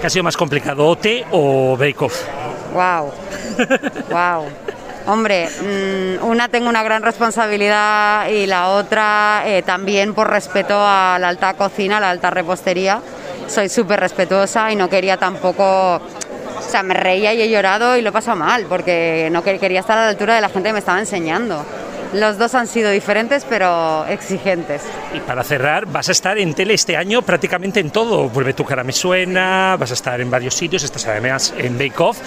[0.00, 2.22] ¿Qué ha sido más complicado, OT o Bake Off?
[2.74, 3.12] Wow,
[4.10, 4.46] wow.
[5.06, 11.18] Hombre, mmm, una tengo una gran responsabilidad y la otra eh, también por respeto a
[11.20, 13.00] la alta cocina, a la alta repostería.
[13.46, 18.02] Soy súper respetuosa y no quería tampoco o sea, me reía y he llorado y
[18.02, 20.72] lo he pasado mal porque no quería estar a la altura de la gente que
[20.72, 21.64] me estaba enseñando.
[22.14, 24.82] Los dos han sido diferentes, pero exigentes.
[25.12, 28.28] Y para cerrar, vas a estar en tele este año prácticamente en todo.
[28.28, 32.00] Vuelve tu cara me suena, vas a estar en varios sitios, estás además en Bake
[32.00, 32.18] Off.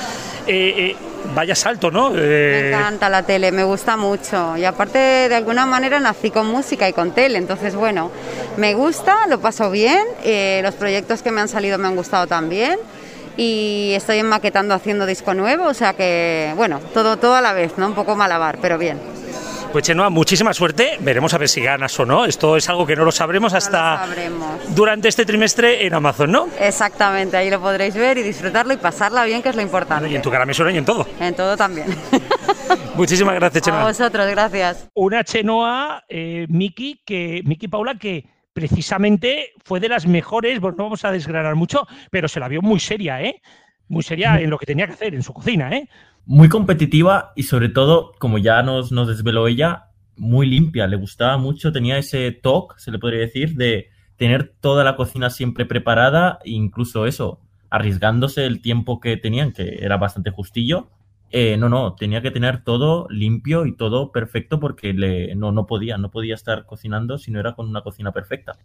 [0.46, 0.96] Eh, eh,
[1.34, 2.12] vaya salto, ¿no?
[2.14, 2.70] Eh...
[2.72, 4.58] Me encanta la tele, me gusta mucho.
[4.58, 7.38] Y aparte, de alguna manera, nací con música y con tele.
[7.38, 8.12] Entonces, bueno,
[8.58, 10.04] me gusta, lo paso bien.
[10.26, 12.78] Eh, los proyectos que me han salido me han gustado también
[13.38, 17.78] y estoy maquetando haciendo disco nuevo, o sea que, bueno, todo, todo a la vez,
[17.78, 17.86] ¿no?
[17.86, 19.00] Un poco malabar, pero bien.
[19.72, 20.98] Pues Chenoa, muchísima suerte.
[21.02, 22.26] Veremos a ver si ganas o no.
[22.26, 24.76] Esto es algo que no lo sabremos hasta no lo sabremos.
[24.76, 26.48] durante este trimestre en Amazon, ¿no?
[26.60, 30.10] Exactamente, ahí lo podréis ver y disfrutarlo y pasarla bien, que es lo importante.
[30.10, 31.06] Y en tu cara me suena y en todo.
[31.20, 31.88] En todo también.
[32.96, 33.84] Muchísimas gracias, Chenoa.
[33.84, 34.90] A vosotros, gracias.
[34.94, 40.84] Una Chenoa, eh, Miki, que Miki Paula, que precisamente fue de las mejores, bueno, no
[40.86, 43.42] vamos a desgranar mucho, pero se la vio muy seria, ¿eh?
[43.90, 45.88] Muy seria en lo que tenía que hacer en su cocina, ¿eh?
[46.28, 50.86] Muy competitiva y sobre todo, como ya nos, nos desveló ella, muy limpia.
[50.86, 55.30] Le gustaba mucho, tenía ese toque, se le podría decir, de tener toda la cocina
[55.30, 60.90] siempre preparada, incluso eso, arriesgándose el tiempo que tenían, que era bastante justillo,
[61.32, 65.66] eh, no, no, tenía que tener todo limpio y todo perfecto porque le, no, no
[65.66, 68.58] podía, no podía estar cocinando si no era con una cocina perfecta.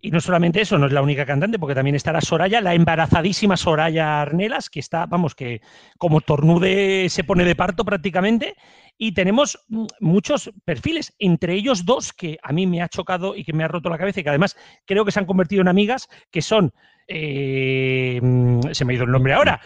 [0.00, 3.56] Y no solamente eso, no es la única cantante, porque también estará Soraya, la embarazadísima
[3.56, 5.60] Soraya Arnelas, que está, vamos, que
[5.96, 8.54] como tornude se pone de parto prácticamente.
[8.96, 13.44] Y tenemos mm, muchos perfiles, entre ellos dos que a mí me ha chocado y
[13.44, 15.68] que me ha roto la cabeza y que además creo que se han convertido en
[15.68, 16.72] amigas, que son,
[17.08, 19.60] eh, mm, se me ha ido el nombre ahora.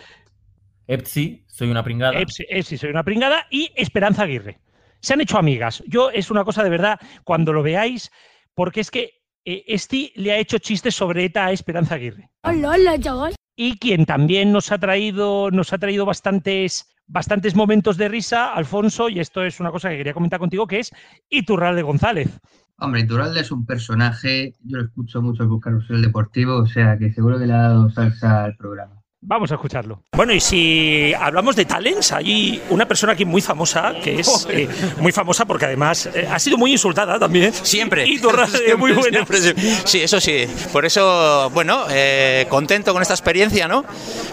[0.87, 2.18] Epsi, soy una pringada.
[2.18, 3.47] Epsi, Epsi, soy una pringada.
[3.51, 4.61] Y Esperanza Aguirre.
[5.01, 5.83] Se han hecho amigas.
[5.87, 8.11] Yo es una cosa de verdad, cuando lo veáis,
[8.55, 12.30] porque es que eh, Esti le ha hecho chistes sobre ETA a Esperanza Aguirre.
[12.43, 13.34] Hola, hola, chaval.
[13.57, 19.09] Y quien también nos ha traído, nos ha traído bastantes, bastantes momentos de risa, Alfonso,
[19.09, 20.90] y esto es una cosa que quería comentar contigo, que es
[21.28, 22.40] Iturralde González.
[22.78, 26.99] Hombre, Iturralde es un personaje, yo lo escucho mucho en Buscar el Deportivo, o sea
[26.99, 29.01] que seguro que le ha dado salsa al programa.
[29.24, 30.02] Vamos a escucharlo.
[30.16, 34.68] Bueno, y si hablamos de talents, hay una persona aquí muy famosa, que es eh,
[34.98, 37.52] muy famosa porque además eh, ha sido muy insultada también.
[37.54, 38.04] Siempre.
[38.04, 39.18] Y Iturralde, muy buena.
[39.18, 39.64] Siempre, siempre.
[39.84, 40.46] Sí, eso sí.
[40.72, 43.84] Por eso, bueno, eh, contento con esta experiencia, ¿no?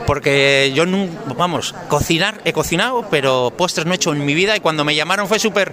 [0.07, 0.85] Porque yo,
[1.37, 4.95] vamos, cocinar, he cocinado, pero postres no he hecho en mi vida y cuando me
[4.95, 5.71] llamaron fue súper...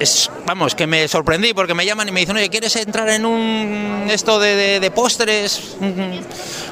[0.00, 3.24] Es, vamos, que me sorprendí porque me llaman y me dicen, oye, ¿quieres entrar en
[3.24, 5.76] un esto de, de, de postres?
[5.78, 6.20] Un,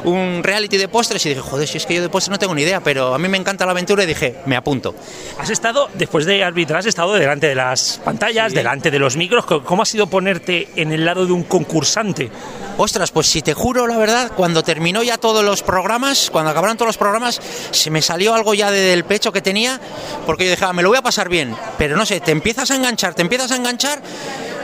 [0.02, 1.24] un reality de postres?
[1.26, 3.18] Y dije, joder, si es que yo de postres no tengo ni idea, pero a
[3.18, 4.94] mí me encanta la aventura y dije, me apunto.
[5.38, 8.56] Has estado, después de arbitrar, has estado delante de las pantallas, sí.
[8.56, 9.44] delante de los micros.
[9.46, 12.30] ¿Cómo ha sido ponerte en el lado de un concursante?
[12.76, 16.76] Ostras, pues si te juro la verdad, cuando terminó ya todos los programas, cuando acabaron
[16.76, 17.40] todos los programas,
[17.70, 19.80] se me salió algo ya del pecho que tenía,
[20.24, 22.70] porque yo dije, ah, me lo voy a pasar bien, pero no sé, te empiezas
[22.70, 24.00] a enganchar, te empiezas a enganchar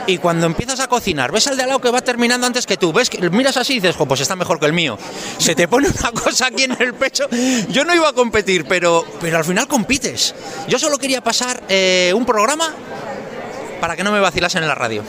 [0.07, 2.77] y cuando empiezas a cocinar, ves al de al lado que va terminando antes que
[2.77, 4.97] tú, ves que miras así y dices, pues está mejor que el mío.
[5.37, 7.27] Se te pone una cosa aquí en el pecho.
[7.69, 10.33] Yo no iba a competir, pero, pero al final compites.
[10.67, 12.73] Yo solo quería pasar eh, un programa
[13.81, 15.03] para que no me vacilasen en la radio.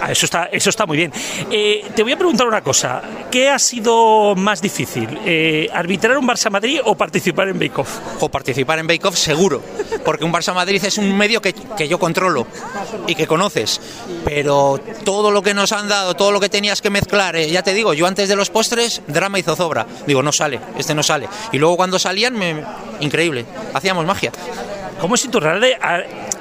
[0.00, 1.12] Ah, eso, está, eso está muy bien.
[1.50, 3.02] Eh, te voy a preguntar una cosa.
[3.30, 5.18] ¿Qué ha sido más difícil?
[5.24, 7.98] Eh, ¿Arbitrar un Barça-Madrid o participar en Bake Off?
[8.20, 9.62] O participar en Bake Off seguro,
[10.04, 12.46] porque un Barça-Madrid es un medio que, que, yo controlo
[13.06, 13.80] y que conoces.
[14.24, 17.62] Pero todo lo que nos han dado, todo lo que tenías que mezclar, eh, ya
[17.62, 19.86] te digo, yo antes de los postres, drama y zozobra.
[20.06, 21.28] Digo, no sale, este no sale.
[21.52, 22.62] Y luego cuando salían, me,
[23.00, 24.32] increíble, hacíamos magia.
[25.00, 25.76] ¿Cómo es Iturralde?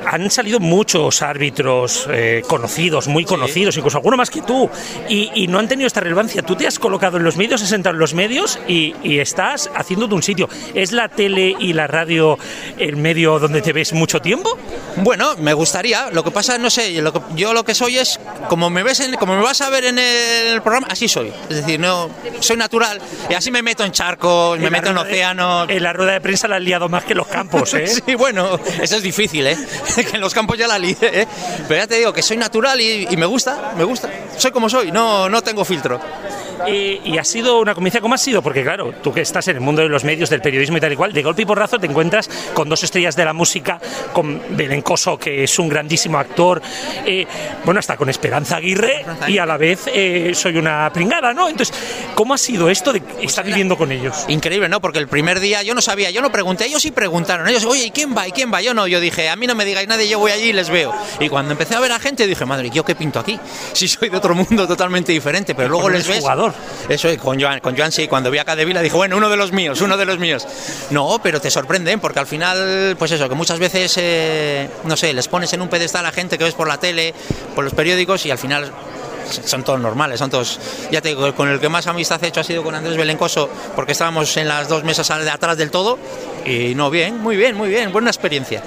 [0.06, 3.80] Han salido muchos árbitros eh, conocidos, muy conocidos, sí.
[3.80, 4.70] incluso alguno más que tú,
[5.10, 6.42] y, y, no han tenido esta relevancia.
[6.42, 9.70] Tú te has colocado en los medios, has entrado en los medios y, y estás
[9.76, 10.50] haciéndote un sitio.
[10.74, 12.38] ¿Es la tele y la radio
[12.78, 14.58] el medio donde te ves mucho tiempo?
[14.98, 16.10] Bueno, me gustaría.
[16.12, 19.00] Lo que pasa, no sé, lo que, yo lo que soy es, como me ves,
[19.00, 21.32] en, como me vas a ver en el programa, así soy.
[21.50, 23.00] Es decir, no, soy natural
[23.30, 25.70] y así me meto en charcos, me meto en océanos.
[25.70, 27.88] En la rueda de prensa la has liado más que en los campos, ¿eh?
[27.88, 29.58] sí, bueno, eso es difícil, ¿eh?
[30.10, 31.28] que en los campos ya la lié, ¿eh?
[31.68, 34.10] Pero ya te digo que soy natural y, y, me gusta, me gusta.
[34.38, 36.00] Soy como soy, no, no tengo filtro.
[36.68, 38.42] Y, y, ha sido una convivencia, ¿cómo ha sido?
[38.42, 40.94] Porque claro, tú que estás en el mundo de los medios, del periodismo y tal
[40.94, 43.80] y cual, de golpe y porrazo te encuentras con dos estrellas de la música,
[44.12, 46.62] con Belencoso, que es un grandísimo actor,
[47.06, 47.26] eh,
[47.66, 51.50] bueno, hasta con Esperanza Aguirre, y a la vez eh, soy una pringada, ¿no?
[51.50, 51.76] Entonces,
[52.16, 54.26] ¿cómo ha sido esto de estar viviendo con ellos?
[54.28, 54.82] Increíble, ¿no?
[54.82, 57.86] Porque el primer día yo no sabía, yo no pregunté, ellos sí preguntaron, ellos, oye,
[57.86, 58.28] ¿y quién va?
[58.28, 58.62] ¿Y quién va?
[58.62, 60.70] Yo no, yo dije, a mí no me digáis nadie, yo voy allí y les
[60.70, 60.94] veo.
[61.20, 63.40] Y cuando empecé a ver a gente dije, madre, ¿yo qué pinto aquí?
[63.74, 66.20] Si soy de otro mundo totalmente diferente, pero luego les ves...
[66.20, 66.43] Jugador.
[66.90, 69.38] Eso es, con Joan, con Joan sí, cuando vi a Cadevila dije, bueno, uno de
[69.38, 70.46] los míos, uno de los míos.
[70.90, 75.14] No, pero te sorprenden, porque al final, pues eso, que muchas veces, eh, no sé,
[75.14, 77.14] les pones en un pedestal a gente que ves por la tele,
[77.56, 78.72] por los periódicos y al final
[79.46, 80.60] son todos normales, son todos.
[80.92, 83.50] Ya te digo, con el que más amistad he hecho ha sido con Andrés Belencoso,
[83.76, 85.98] porque estábamos en las dos mesas de atrás del todo.
[86.46, 88.62] Y no, bien, muy bien, muy bien, buena experiencia.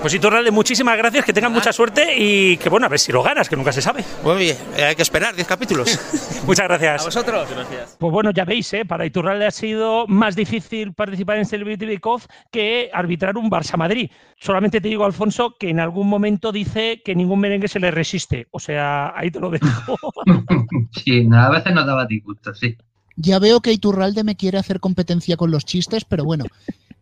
[0.00, 3.22] Pues Iturralde, muchísimas gracias, que tengan mucha suerte y que bueno, a ver si lo
[3.22, 4.04] ganas, que nunca se sabe.
[4.22, 5.98] Muy bien, hay que esperar 10 capítulos.
[6.46, 7.02] Muchas gracias.
[7.02, 7.48] A vosotros.
[7.50, 7.96] Gracias.
[7.98, 8.84] Pues bueno, ya veis, ¿eh?
[8.84, 14.10] para Iturralde ha sido más difícil participar en Celebrity Bake Off que arbitrar un Barça-Madrid.
[14.38, 18.46] Solamente te digo, Alfonso, que en algún momento dice que ningún merengue se le resiste.
[18.50, 19.96] O sea, ahí te lo dejo.
[20.92, 22.76] sí, a veces nos daba disgusto, sí.
[23.16, 26.44] Ya veo que Iturralde me quiere hacer competencia con los chistes, pero bueno.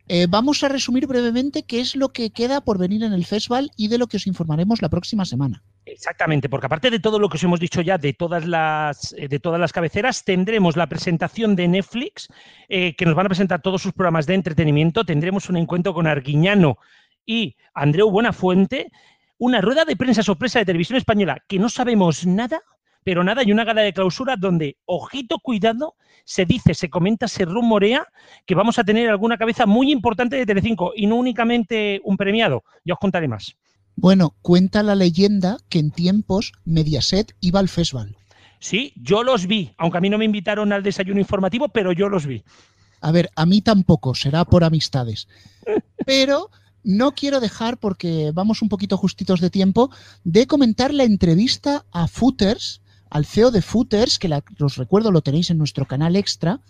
[0.07, 3.70] Eh, vamos a resumir brevemente qué es lo que queda por venir en el festival
[3.76, 5.62] y de lo que os informaremos la próxima semana.
[5.86, 9.38] Exactamente, porque aparte de todo lo que os hemos dicho ya de todas las, de
[9.38, 12.28] todas las cabeceras, tendremos la presentación de Netflix,
[12.68, 16.07] eh, que nos van a presentar todos sus programas de entretenimiento, tendremos un encuentro con
[16.07, 16.78] Arguiñano
[17.24, 18.90] y Andreu Buenafuente,
[19.38, 22.62] una rueda de prensa sorpresa de televisión española que no sabemos nada,
[23.05, 25.94] Pero nada, hay una gala de clausura donde, ojito, cuidado,
[26.24, 28.07] se dice, se comenta, se rumorea
[28.46, 32.64] que vamos a tener alguna cabeza muy importante de Telecinco y no únicamente un premiado.
[32.84, 33.57] Ya os contaré más.
[33.94, 38.16] Bueno, cuenta la leyenda que en tiempos Mediaset iba al festival.
[38.59, 42.09] Sí, yo los vi, aunque a mí no me invitaron al desayuno informativo, pero yo
[42.09, 42.42] los vi.
[43.02, 45.28] A ver, a mí tampoco, será por amistades.
[46.07, 46.50] Pero
[46.82, 49.90] no quiero dejar, porque vamos un poquito justitos de tiempo,
[50.24, 52.80] de comentar la entrevista a Footers,
[53.14, 56.60] al CEO de Footers, que os recuerdo lo tenéis en nuestro canal extra.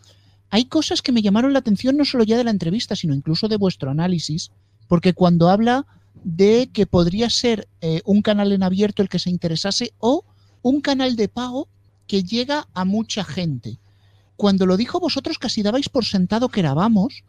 [0.50, 3.48] Hay cosas que me llamaron la atención no solo ya de la entrevista, sino incluso
[3.48, 4.50] de vuestro análisis,
[4.86, 5.86] porque cuando habla
[6.22, 10.22] de que podría ser eh, un canal en abierto el que se interesase o
[10.60, 11.66] un canal de pago
[12.06, 13.78] que llega a mucha gente.
[14.36, 17.24] Cuando lo dijo vosotros casi dabais por sentado que era vamos,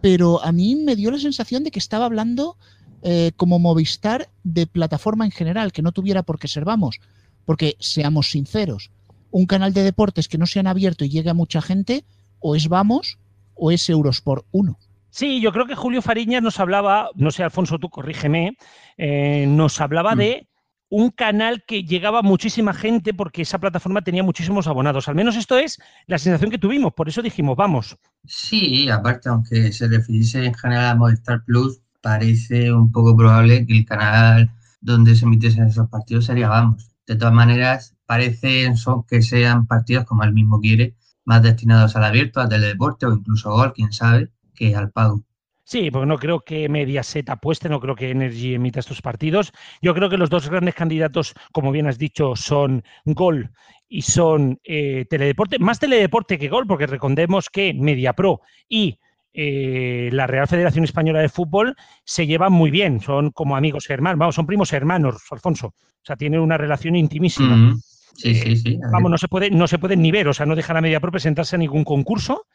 [0.00, 2.56] pero a mí me dio la sensación de que estaba hablando
[3.02, 6.98] eh, como Movistar de plataforma en general, que no tuviera por qué ser vamos,
[7.44, 8.90] porque seamos sinceros,
[9.30, 12.04] un canal de deportes que no se han abierto y llegue a mucha gente,
[12.38, 13.18] o es vamos
[13.54, 14.78] o es Eurosport 1.
[15.10, 18.56] Sí, yo creo que Julio Fariñas nos hablaba, no sé, Alfonso, tú corrígeme,
[18.96, 20.18] eh, nos hablaba mm.
[20.18, 20.48] de
[20.88, 25.08] un canal que llegaba a muchísima gente porque esa plataforma tenía muchísimos abonados.
[25.08, 27.96] Al menos esto es la sensación que tuvimos, por eso dijimos, vamos.
[28.26, 33.78] Sí, aparte, aunque se refiriese en general a Movistar Plus, parece un poco probable que
[33.78, 34.50] el canal
[34.82, 36.91] donde se emitiesen esos partidos sería Vamos.
[37.06, 38.72] De todas maneras, parece
[39.08, 40.94] que sean partidos, como él mismo quiere,
[41.24, 45.24] más destinados al abierto, al teledeporte o incluso gol, quién sabe, que al pago.
[45.64, 49.52] Sí, porque no creo que Mediaset apueste, no creo que Energy emita estos partidos.
[49.80, 53.50] Yo creo que los dos grandes candidatos, como bien has dicho, son Gol
[53.88, 55.58] y son eh, Teledeporte.
[55.58, 58.98] Más Teledeporte que Gol, porque recordemos que MediaPro y
[59.34, 64.18] eh, la Real Federación Española de Fútbol se llevan muy bien, son como amigos hermanos,
[64.18, 65.68] vamos, son primos hermanos, Alfonso.
[65.68, 67.76] O sea, tienen una relación intimísima.
[68.14, 68.78] Sí, sí, sí.
[68.90, 71.10] Vamos, no se, puede, no se pueden ni ver, o sea, no dejan a MediaPro
[71.10, 72.46] presentarse a ningún concurso.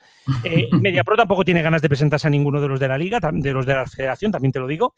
[0.44, 3.54] Eh, MediaPro tampoco tiene ganas de presentarse a ninguno de los de la liga, de
[3.54, 4.94] los de la federación, también te lo digo.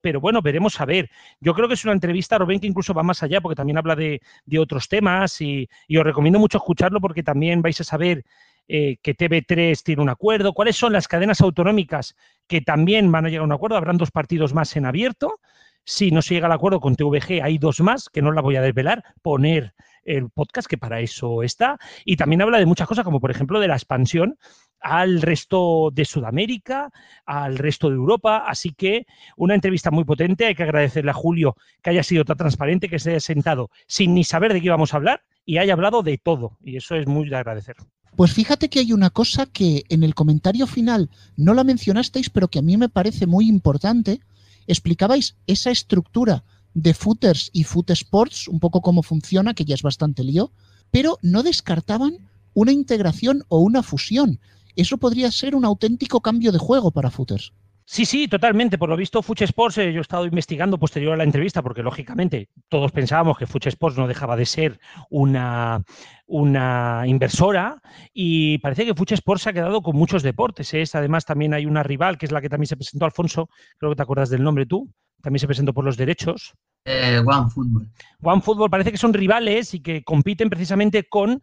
[0.00, 1.10] Pero bueno, veremos a ver.
[1.40, 3.94] Yo creo que es una entrevista, Rubén, que incluso va más allá, porque también habla
[3.96, 4.20] de,
[4.58, 5.68] otros temas y,
[5.98, 8.24] os recomiendo mucho escucharlo porque también vais a saber
[8.72, 12.14] eh, que TV3 tiene un acuerdo, cuáles son las cadenas autonómicas
[12.46, 13.76] que también van a llegar a un acuerdo.
[13.76, 15.40] Habrán dos partidos más en abierto.
[15.84, 18.54] Si no se llega al acuerdo con TVG, hay dos más, que no la voy
[18.54, 21.78] a desvelar, poner el podcast, que para eso está.
[22.04, 24.38] Y también habla de muchas cosas, como por ejemplo de la expansión
[24.78, 26.92] al resto de Sudamérica,
[27.26, 28.44] al resto de Europa.
[28.46, 29.04] Así que
[29.36, 30.46] una entrevista muy potente.
[30.46, 34.14] Hay que agradecerle a Julio que haya sido tan transparente, que se haya sentado sin
[34.14, 36.56] ni saber de qué íbamos a hablar y haya hablado de todo.
[36.62, 37.74] Y eso es muy de agradecer.
[38.16, 42.48] Pues fíjate que hay una cosa que en el comentario final no la mencionasteis, pero
[42.48, 44.20] que a mí me parece muy importante.
[44.66, 46.44] Explicabais esa estructura
[46.74, 50.52] de footers y foot sports, un poco cómo funciona, que ya es bastante lío,
[50.90, 52.18] pero no descartaban
[52.54, 54.38] una integración o una fusión.
[54.76, 57.52] Eso podría ser un auténtico cambio de juego para footers.
[57.92, 58.78] Sí, sí, totalmente.
[58.78, 61.82] Por lo visto, Fuch Sports, eh, yo he estado investigando posterior a la entrevista, porque
[61.82, 64.78] lógicamente todos pensábamos que Fuch Sports no dejaba de ser
[65.10, 65.82] una,
[66.28, 67.82] una inversora
[68.14, 70.72] y parece que Fuch Sports se ha quedado con muchos deportes.
[70.72, 70.84] ¿eh?
[70.92, 73.96] Además, también hay una rival, que es la que también se presentó Alfonso, creo que
[73.96, 74.88] te acuerdas del nombre tú,
[75.20, 76.54] también se presentó por los derechos.
[76.84, 77.90] Eh, One Football.
[78.22, 81.42] One Football parece que son rivales y que compiten precisamente con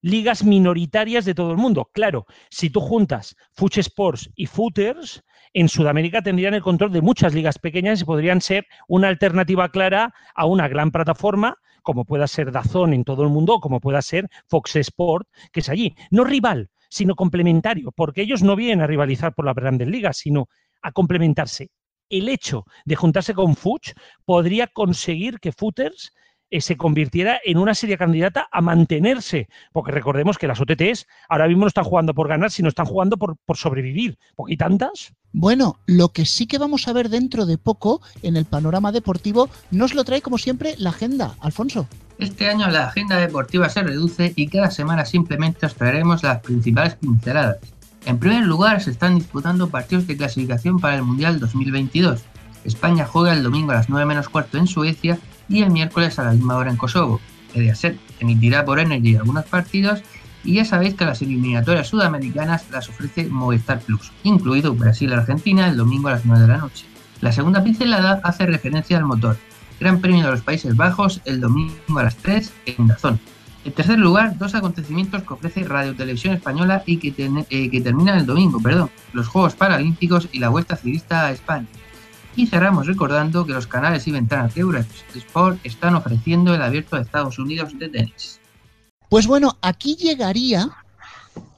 [0.00, 1.90] ligas minoritarias de todo el mundo.
[1.92, 7.34] Claro, si tú juntas Fuch Sports y Footers, en Sudamérica tendrían el control de muchas
[7.34, 12.52] ligas pequeñas y podrían ser una alternativa clara a una gran plataforma como pueda ser
[12.52, 15.94] Dazón en todo el mundo o como pueda ser Fox Sport, que es allí.
[16.10, 20.48] No rival, sino complementario, porque ellos no vienen a rivalizar por las grandes ligas, sino
[20.82, 21.70] a complementarse
[22.08, 23.94] el hecho de juntarse con Fuchs
[24.24, 26.12] podría conseguir que Footers
[26.50, 31.46] eh, se convirtiera en una seria candidata a mantenerse, porque recordemos que las OTTs ahora
[31.46, 34.18] mismo no están jugando por ganar, sino están jugando por, por sobrevivir.
[34.46, 35.12] ¿Y tantas?
[35.32, 39.50] Bueno, lo que sí que vamos a ver dentro de poco en el panorama deportivo
[39.70, 41.34] nos lo trae como siempre la agenda.
[41.40, 41.86] Alfonso.
[42.18, 46.96] Este año la agenda deportiva se reduce y cada semana simplemente os traeremos las principales
[46.96, 47.58] pinceladas.
[48.06, 52.22] En primer lugar, se están disputando partidos de clasificación para el Mundial 2022.
[52.64, 55.18] España juega el domingo a las 9 menos cuarto en Suecia
[55.48, 57.20] y el miércoles a la misma hora en Kosovo.
[57.54, 60.02] Mediaset emitirá por Energy algunos partidos
[60.44, 66.08] y ya sabéis que las eliminatorias sudamericanas las ofrece Movistar Plus, incluido Brasil-Argentina el domingo
[66.08, 66.86] a las 9 de la noche.
[67.20, 69.36] La segunda pincelada hace referencia al motor.
[69.80, 73.20] Gran Premio de los Países Bajos el domingo a las 3 en Dazón.
[73.64, 77.12] En tercer lugar, dos acontecimientos que ofrece Radio Televisión Española y que,
[77.50, 81.66] eh, que terminan el domingo, perdón, los Juegos Paralímpicos y la Vuelta Ciclista a España.
[82.36, 87.02] Y cerramos recordando que los canales y ventanas de Eurosport están ofreciendo el abierto de
[87.02, 88.40] Estados Unidos de tenis.
[89.08, 90.68] Pues bueno, aquí llegaría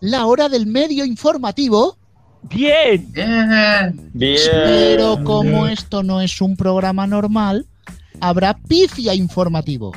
[0.00, 1.98] la hora del medio informativo.
[2.42, 3.12] Bien.
[4.12, 4.38] Bien.
[4.64, 7.66] Pero como esto no es un programa normal,
[8.20, 9.92] habrá pifia informativo.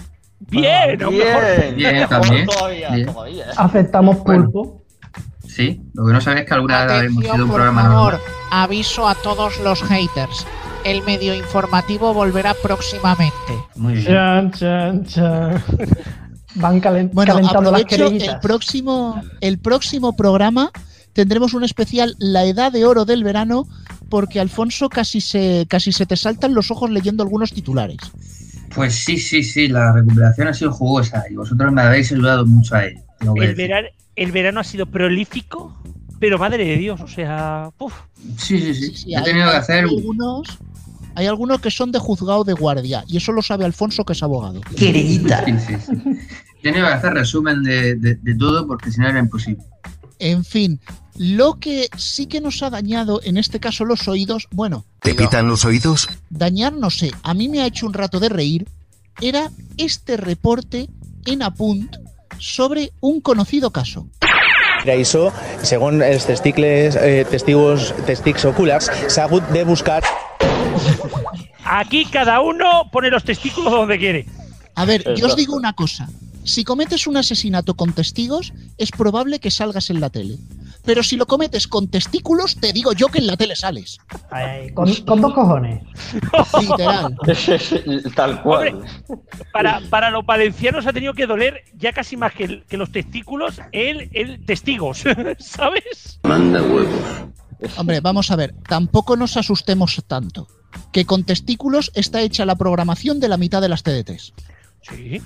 [0.50, 2.48] Bien, Ah, bien, bien, también.
[2.92, 3.10] Bien.
[3.56, 4.83] Aceptamos pulpo.
[5.56, 8.14] Sí, lo que no sabéis es que alguna vez Atención, sido un por programa favor,
[8.14, 8.22] normal.
[8.52, 10.48] aviso a todos los haters.
[10.84, 13.34] El medio informativo volverá próximamente.
[13.76, 14.06] Muy bien.
[14.08, 15.64] Chan, chan, chan.
[16.56, 18.40] Van calen- Bueno, calentando las aprovecho el querellitas.
[18.42, 20.72] próximo, el próximo programa
[21.14, 23.68] tendremos un especial La Edad de Oro del Verano
[24.10, 27.98] porque Alfonso casi se, casi se te saltan los ojos leyendo algunos titulares.
[28.76, 32.76] Pues sí, sí, sí, la recuperación ha sido jugosa y vosotros me habéis ayudado mucho
[32.76, 33.00] a ello.
[33.36, 35.76] El verano, el verano ha sido prolífico,
[36.20, 37.94] pero madre de Dios, o sea, uf.
[38.38, 38.96] Sí, sí, sí.
[38.96, 39.84] Sí, He hay- tenido que hacer.
[39.86, 40.58] algunos,
[41.16, 44.24] hay algunos que son de juzgado de guardia y eso lo sabe Alfonso que es
[44.24, 44.62] abogado.
[44.78, 45.92] Sí, sí, sí.
[46.60, 49.62] He tenido que hacer resumen de, de- de todo porque si no era imposible.
[50.20, 50.80] En fin,
[51.18, 55.48] lo que sí que nos ha dañado, en este caso los oídos, bueno, ¿Te pitan
[55.50, 56.08] los oídos?
[56.30, 58.66] dañar no sé, a mí me ha hecho un rato de reír,
[59.20, 60.88] era este reporte
[61.26, 61.98] en Apunt
[62.38, 64.08] sobre un conocido caso.
[64.84, 65.30] Això,
[65.64, 70.02] segons els testicles, eh, testigos, testics oculars, s'ha hagut de buscar
[71.66, 74.26] Aquí cada uno pone los testículos donde quiere.
[74.76, 76.10] A ver, yo os digo una cosa.
[76.44, 80.38] Si cometes un asesinato con testigos, es probable que salgas en la tele.
[80.86, 83.98] Pero si lo cometes con testículos, te digo yo que en la tele sales.
[84.32, 85.82] Ay, con, con dos cojones.
[86.60, 87.18] Literal.
[88.16, 88.82] Tal cual.
[89.52, 92.92] Para, para los valencianos ha tenido que doler ya casi más que, el- que los
[92.92, 95.04] testículos el, el testigos,
[95.40, 96.20] ¿sabes?
[96.24, 96.90] Manda huevos.
[97.78, 100.48] Hombre, vamos a ver, tampoco nos asustemos tanto.
[100.92, 104.34] Que con testículos está hecha la programación de la mitad de las TDTs.
[104.84, 105.22] Sí.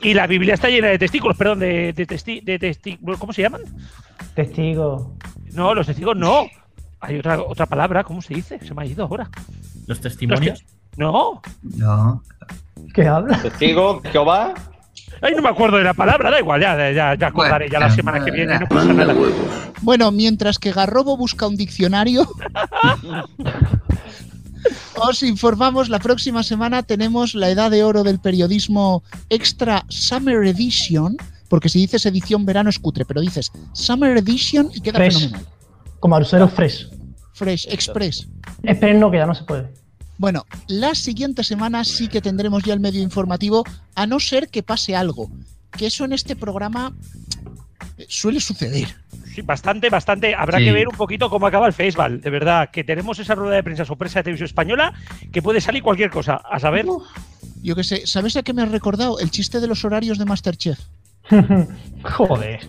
[0.00, 3.42] Y la Biblia está llena de testículos, perdón, de, de, testi- de testi- ¿Cómo se
[3.42, 3.62] llaman?
[4.34, 5.14] Testigo.
[5.52, 6.46] No, los testigos no.
[7.00, 8.58] Hay otra, otra palabra, ¿cómo se dice?
[8.64, 9.28] Se me ha ido ahora.
[9.86, 10.60] ¿Los testimonios?
[10.62, 11.42] Los te- No.
[11.62, 12.22] No.
[12.94, 13.40] ¿Qué habla?
[13.42, 14.54] Testigo, Jehová.
[15.20, 17.90] Ay, no me acuerdo de la palabra, da igual, ya, ya, ya acordaré ya la
[17.90, 18.58] semana que viene.
[18.58, 19.14] No pasa nada.
[19.82, 22.26] Bueno, mientras que Garrobo busca un diccionario,
[24.96, 31.16] os informamos, la próxima semana tenemos la edad de oro del periodismo Extra Summer Edition,
[31.48, 35.14] porque si dices edición verano es cutre, pero dices Summer Edition y queda Fresh.
[35.14, 35.46] fenomenal.
[36.00, 36.88] Como Arusero Fresh.
[37.34, 38.28] Fresh, Express.
[38.62, 39.68] Esperen, no, que ya no se puede.
[40.18, 44.62] Bueno, la siguiente semana sí que tendremos ya el medio informativo, a no ser que
[44.62, 45.30] pase algo.
[45.76, 46.94] Que eso en este programa
[48.08, 48.94] suele suceder.
[49.34, 50.34] Sí, bastante, bastante.
[50.34, 50.64] Habrá Sí.
[50.64, 52.20] que ver un poquito cómo acaba el festival.
[52.20, 54.92] De verdad, que tenemos esa rueda de prensa sorpresa de televisión española
[55.32, 56.34] que puede salir cualquier cosa.
[56.50, 56.86] A saber.
[57.62, 59.18] Yo qué sé, ¿sabes a qué me has recordado?
[59.20, 60.78] El chiste de los horarios de Masterchef.
[62.02, 62.60] Joder.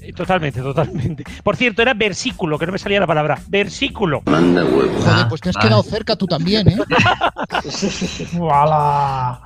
[0.00, 1.24] Eh, Totalmente, totalmente.
[1.42, 3.40] Por cierto, era versículo, que no me salía la palabra.
[3.48, 4.22] Versículo.
[4.24, 6.76] Joder, pues te has quedado cerca tú también, ¿eh?
[8.52, 9.40] ¡Hala!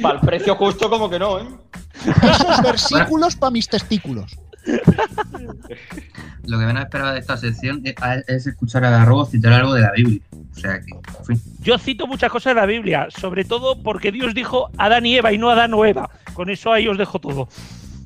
[0.00, 1.48] Para el precio justo, como que no, ¿eh?
[2.22, 4.36] Esos versículos para mis testículos.
[6.46, 7.94] Lo que menos esperaba de esta sección es,
[8.28, 10.20] es escuchar a Garrobo citar algo de la Biblia.
[10.54, 11.42] O sea que, en fin.
[11.60, 15.32] Yo cito muchas cosas de la Biblia, sobre todo porque Dios dijo Adán y Eva
[15.32, 16.10] y no Adán o Eva.
[16.34, 17.48] Con eso ahí os dejo todo.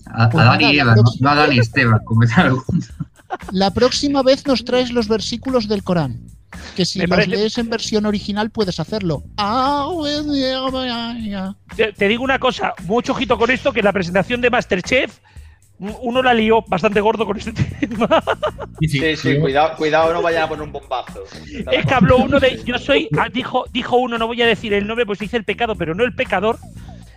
[0.06, 2.64] A, Pues Adán y Eva, no, próxima- no Adán y Esteban, como es algo.
[3.52, 6.20] La próxima vez nos traes los versículos del Corán.
[6.74, 9.22] Que si los parece- lees en versión original puedes hacerlo.
[9.36, 9.86] Ah.
[11.76, 15.18] Te, te digo una cosa, mucho ojito con esto, que en la presentación de Masterchef
[15.78, 17.52] uno la lió bastante gordo con este
[17.86, 18.22] tema.
[18.80, 21.22] Sí, sí, cuidado, cuidado, no vayan a poner un bombazo.
[21.70, 22.60] Es que habló uno de.
[22.64, 23.08] Yo soy.
[23.18, 25.94] ah, Dijo, dijo uno, no voy a decir el nombre, pues dice el pecado, pero
[25.94, 26.58] no el pecador.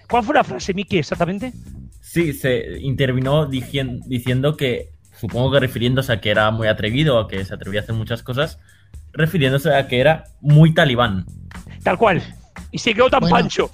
[0.10, 1.54] ¿Cuál fue la frase, Miki, exactamente?
[2.02, 7.28] Sí, se intervino dicien- diciendo que, supongo que refiriéndose a que era muy atrevido, a
[7.28, 8.60] que se atrevía a hacer muchas cosas,
[9.14, 11.26] refiriéndose a que era muy talibán.
[11.84, 12.22] Tal cual.
[12.72, 13.36] Y se quedó tan Bueno.
[13.36, 13.70] pancho.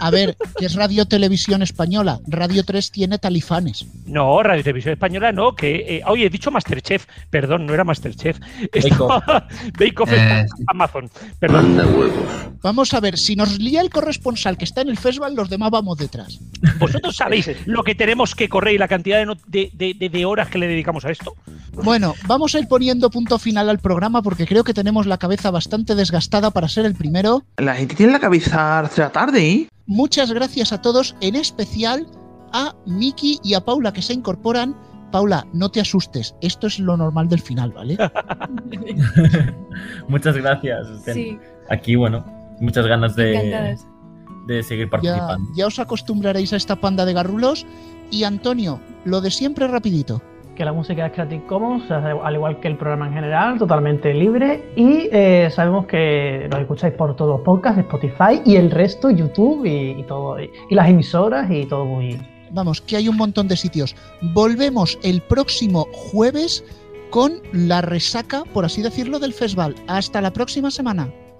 [0.00, 2.18] A ver, que es Radio Televisión Española.
[2.26, 3.84] Radio 3 tiene talifanes.
[4.06, 5.96] No, Radio Televisión Española no, que.
[5.98, 7.06] eh, oye, he dicho Masterchef.
[7.30, 8.38] Perdón, no era Masterchef.
[8.72, 9.46] Estaba-
[9.78, 11.10] Bake Off Eh, Amazon.
[11.38, 11.76] Perdón.
[12.62, 15.70] Vamos a ver, si nos lía el corresponsal que está en el festival, los demás
[15.70, 16.38] vamos detrás.
[16.78, 20.08] ¿Vosotros sabéis lo que tenemos que correr y la cantidad de, no- de- de- de-
[20.08, 21.34] de horas que le dedicamos a esto?
[21.72, 25.50] Bueno, vamos a ir poniendo punto final al programa porque creo que tenemos la cabeza
[25.50, 27.44] bastante desgastada para ser el primero.
[27.58, 28.37] La gente tiene la cabeza
[29.12, 29.68] tarde, ¿eh?
[29.86, 32.06] Muchas gracias a todos, en especial
[32.52, 34.76] a Miki y a Paula que se incorporan
[35.10, 37.96] Paula, no te asustes, esto es lo normal del final, ¿vale?
[40.08, 40.86] muchas gracias.
[41.04, 41.38] Sí.
[41.70, 42.24] Aquí, bueno,
[42.60, 43.76] muchas ganas de,
[44.46, 45.48] de seguir Ya, participando.
[45.56, 47.66] ya os acostumbraréis a esta panda de garrulos.
[48.10, 50.22] Y Antonio, lo de siempre rapidito.
[50.58, 54.72] Que la música es Creative Commons, al igual que el programa en general, totalmente libre.
[54.74, 59.64] Y eh, sabemos que nos escucháis por todos los podcasts, Spotify y el resto, YouTube
[59.64, 62.20] y, y todo, y, y las emisoras y todo muy.
[62.50, 63.94] Vamos, que hay un montón de sitios.
[64.34, 66.64] Volvemos el próximo jueves
[67.10, 69.76] con la resaca, por así decirlo, del festival.
[69.86, 71.08] Hasta la próxima semana.